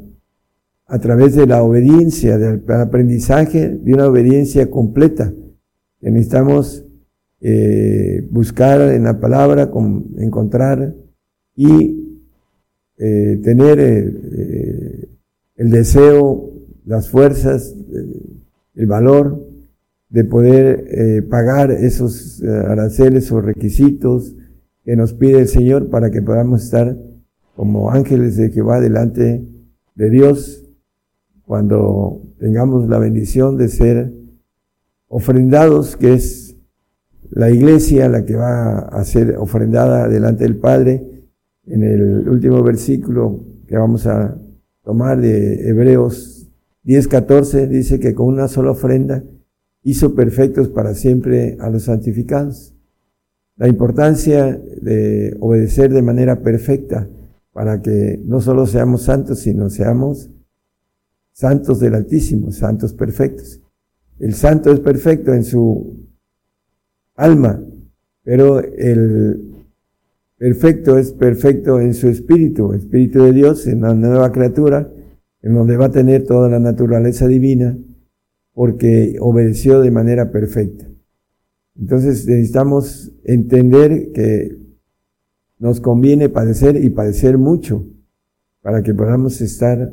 a 0.93 0.99
través 0.99 1.35
de 1.35 1.47
la 1.47 1.63
obediencia, 1.63 2.37
del 2.37 2.63
aprendizaje 2.71 3.71
de 3.71 3.95
una 3.95 4.09
obediencia 4.09 4.71
completa, 4.71 5.33
que 5.99 6.11
necesitamos 6.11 6.85
eh, 7.41 8.29
buscar 8.31 8.79
en 8.93 9.05
la 9.05 9.19
palabra, 9.19 9.71
encontrar 10.19 10.95
y 11.57 12.21
eh, 12.99 13.41
tener 13.43 13.81
eh, 13.81 15.09
el 15.57 15.71
deseo, 15.71 16.53
las 16.85 17.09
fuerzas, 17.09 17.75
el 18.75 18.87
valor 18.87 19.49
de 20.11 20.25
poder 20.25 20.85
eh, 20.91 21.23
pagar 21.23 21.71
esos 21.71 22.43
eh, 22.43 22.49
aranceles 22.51 23.33
o 23.33 23.41
requisitos 23.41 24.35
que 24.85 24.95
nos 24.95 25.15
pide 25.15 25.39
el 25.41 25.49
Señor 25.49 25.89
para 25.89 26.11
que 26.11 26.21
podamos 26.21 26.65
estar 26.65 26.99
como 27.57 27.91
ángeles 27.91 28.37
de 28.37 28.51
Jehová 28.51 28.79
delante 28.79 29.43
de 29.95 30.11
Dios 30.11 30.62
cuando 31.53 32.23
tengamos 32.39 32.89
la 32.89 32.99
bendición 32.99 33.59
de 33.59 33.69
ser 33.69 34.11
ofrendados, 35.07 35.99
que 35.99 36.15
es 36.15 36.57
la 37.29 37.51
iglesia 37.51 38.09
la 38.09 38.25
que 38.25 38.37
va 38.37 38.79
a 38.79 39.05
ser 39.05 39.37
ofrendada 39.37 40.09
delante 40.09 40.45
del 40.45 40.57
Padre. 40.57 41.27
En 41.67 41.83
el 41.83 42.27
último 42.27 42.63
versículo 42.63 43.45
que 43.67 43.77
vamos 43.77 44.07
a 44.07 44.35
tomar 44.83 45.21
de 45.21 45.69
Hebreos 45.69 46.49
10:14 46.85 47.69
dice 47.69 48.01
que 48.01 48.15
con 48.15 48.29
una 48.29 48.49
sola 48.49 48.71
ofrenda 48.71 49.23
hizo 49.83 50.15
perfectos 50.15 50.71
para 50.71 50.95
siempre 50.95 51.59
a 51.61 51.69
los 51.69 51.83
santificados. 51.83 52.75
La 53.59 53.69
importancia 53.69 54.59
de 54.81 55.37
obedecer 55.39 55.93
de 55.93 56.01
manera 56.01 56.41
perfecta 56.41 57.11
para 57.53 57.83
que 57.83 58.19
no 58.25 58.41
solo 58.41 58.65
seamos 58.67 59.03
santos, 59.03 59.41
sino 59.41 59.69
seamos 59.69 60.31
santos 61.33 61.81
del 61.81 61.95
Altísimo, 61.95 62.53
santos 62.53 62.93
perfectos. 62.93 63.61
El 64.19 64.35
santo 64.35 64.73
es 64.73 64.81
perfecto 64.81 65.33
en 65.35 65.45
su 65.45 66.07
alma, 67.17 67.63
pero 68.23 68.61
el 68.61 69.67
perfecto 70.37 70.99
es 70.99 71.13
perfecto 71.13 71.81
en 71.81 71.95
su 71.95 72.09
espíritu, 72.09 72.73
espíritu 72.73 73.25
de 73.25 73.33
Dios, 73.33 73.67
en 73.67 73.81
la 73.81 73.95
nueva 73.95 74.31
criatura, 74.33 74.93
en 75.41 75.55
donde 75.55 75.77
va 75.77 75.87
a 75.87 75.91
tener 75.91 76.25
toda 76.25 76.49
la 76.49 76.59
naturaleza 76.59 77.27
divina, 77.27 77.77
porque 78.53 79.17
obedeció 79.21 79.81
de 79.81 79.91
manera 79.91 80.31
perfecta. 80.31 80.89
Entonces 81.79 82.27
necesitamos 82.27 83.13
entender 83.25 84.13
que 84.13 84.59
nos 85.59 85.81
conviene 85.81 86.29
padecer 86.29 86.77
y 86.77 86.91
padecer 86.91 87.39
mucho 87.39 87.87
para 88.61 88.83
que 88.83 88.95
podamos 88.95 89.41
estar 89.41 89.93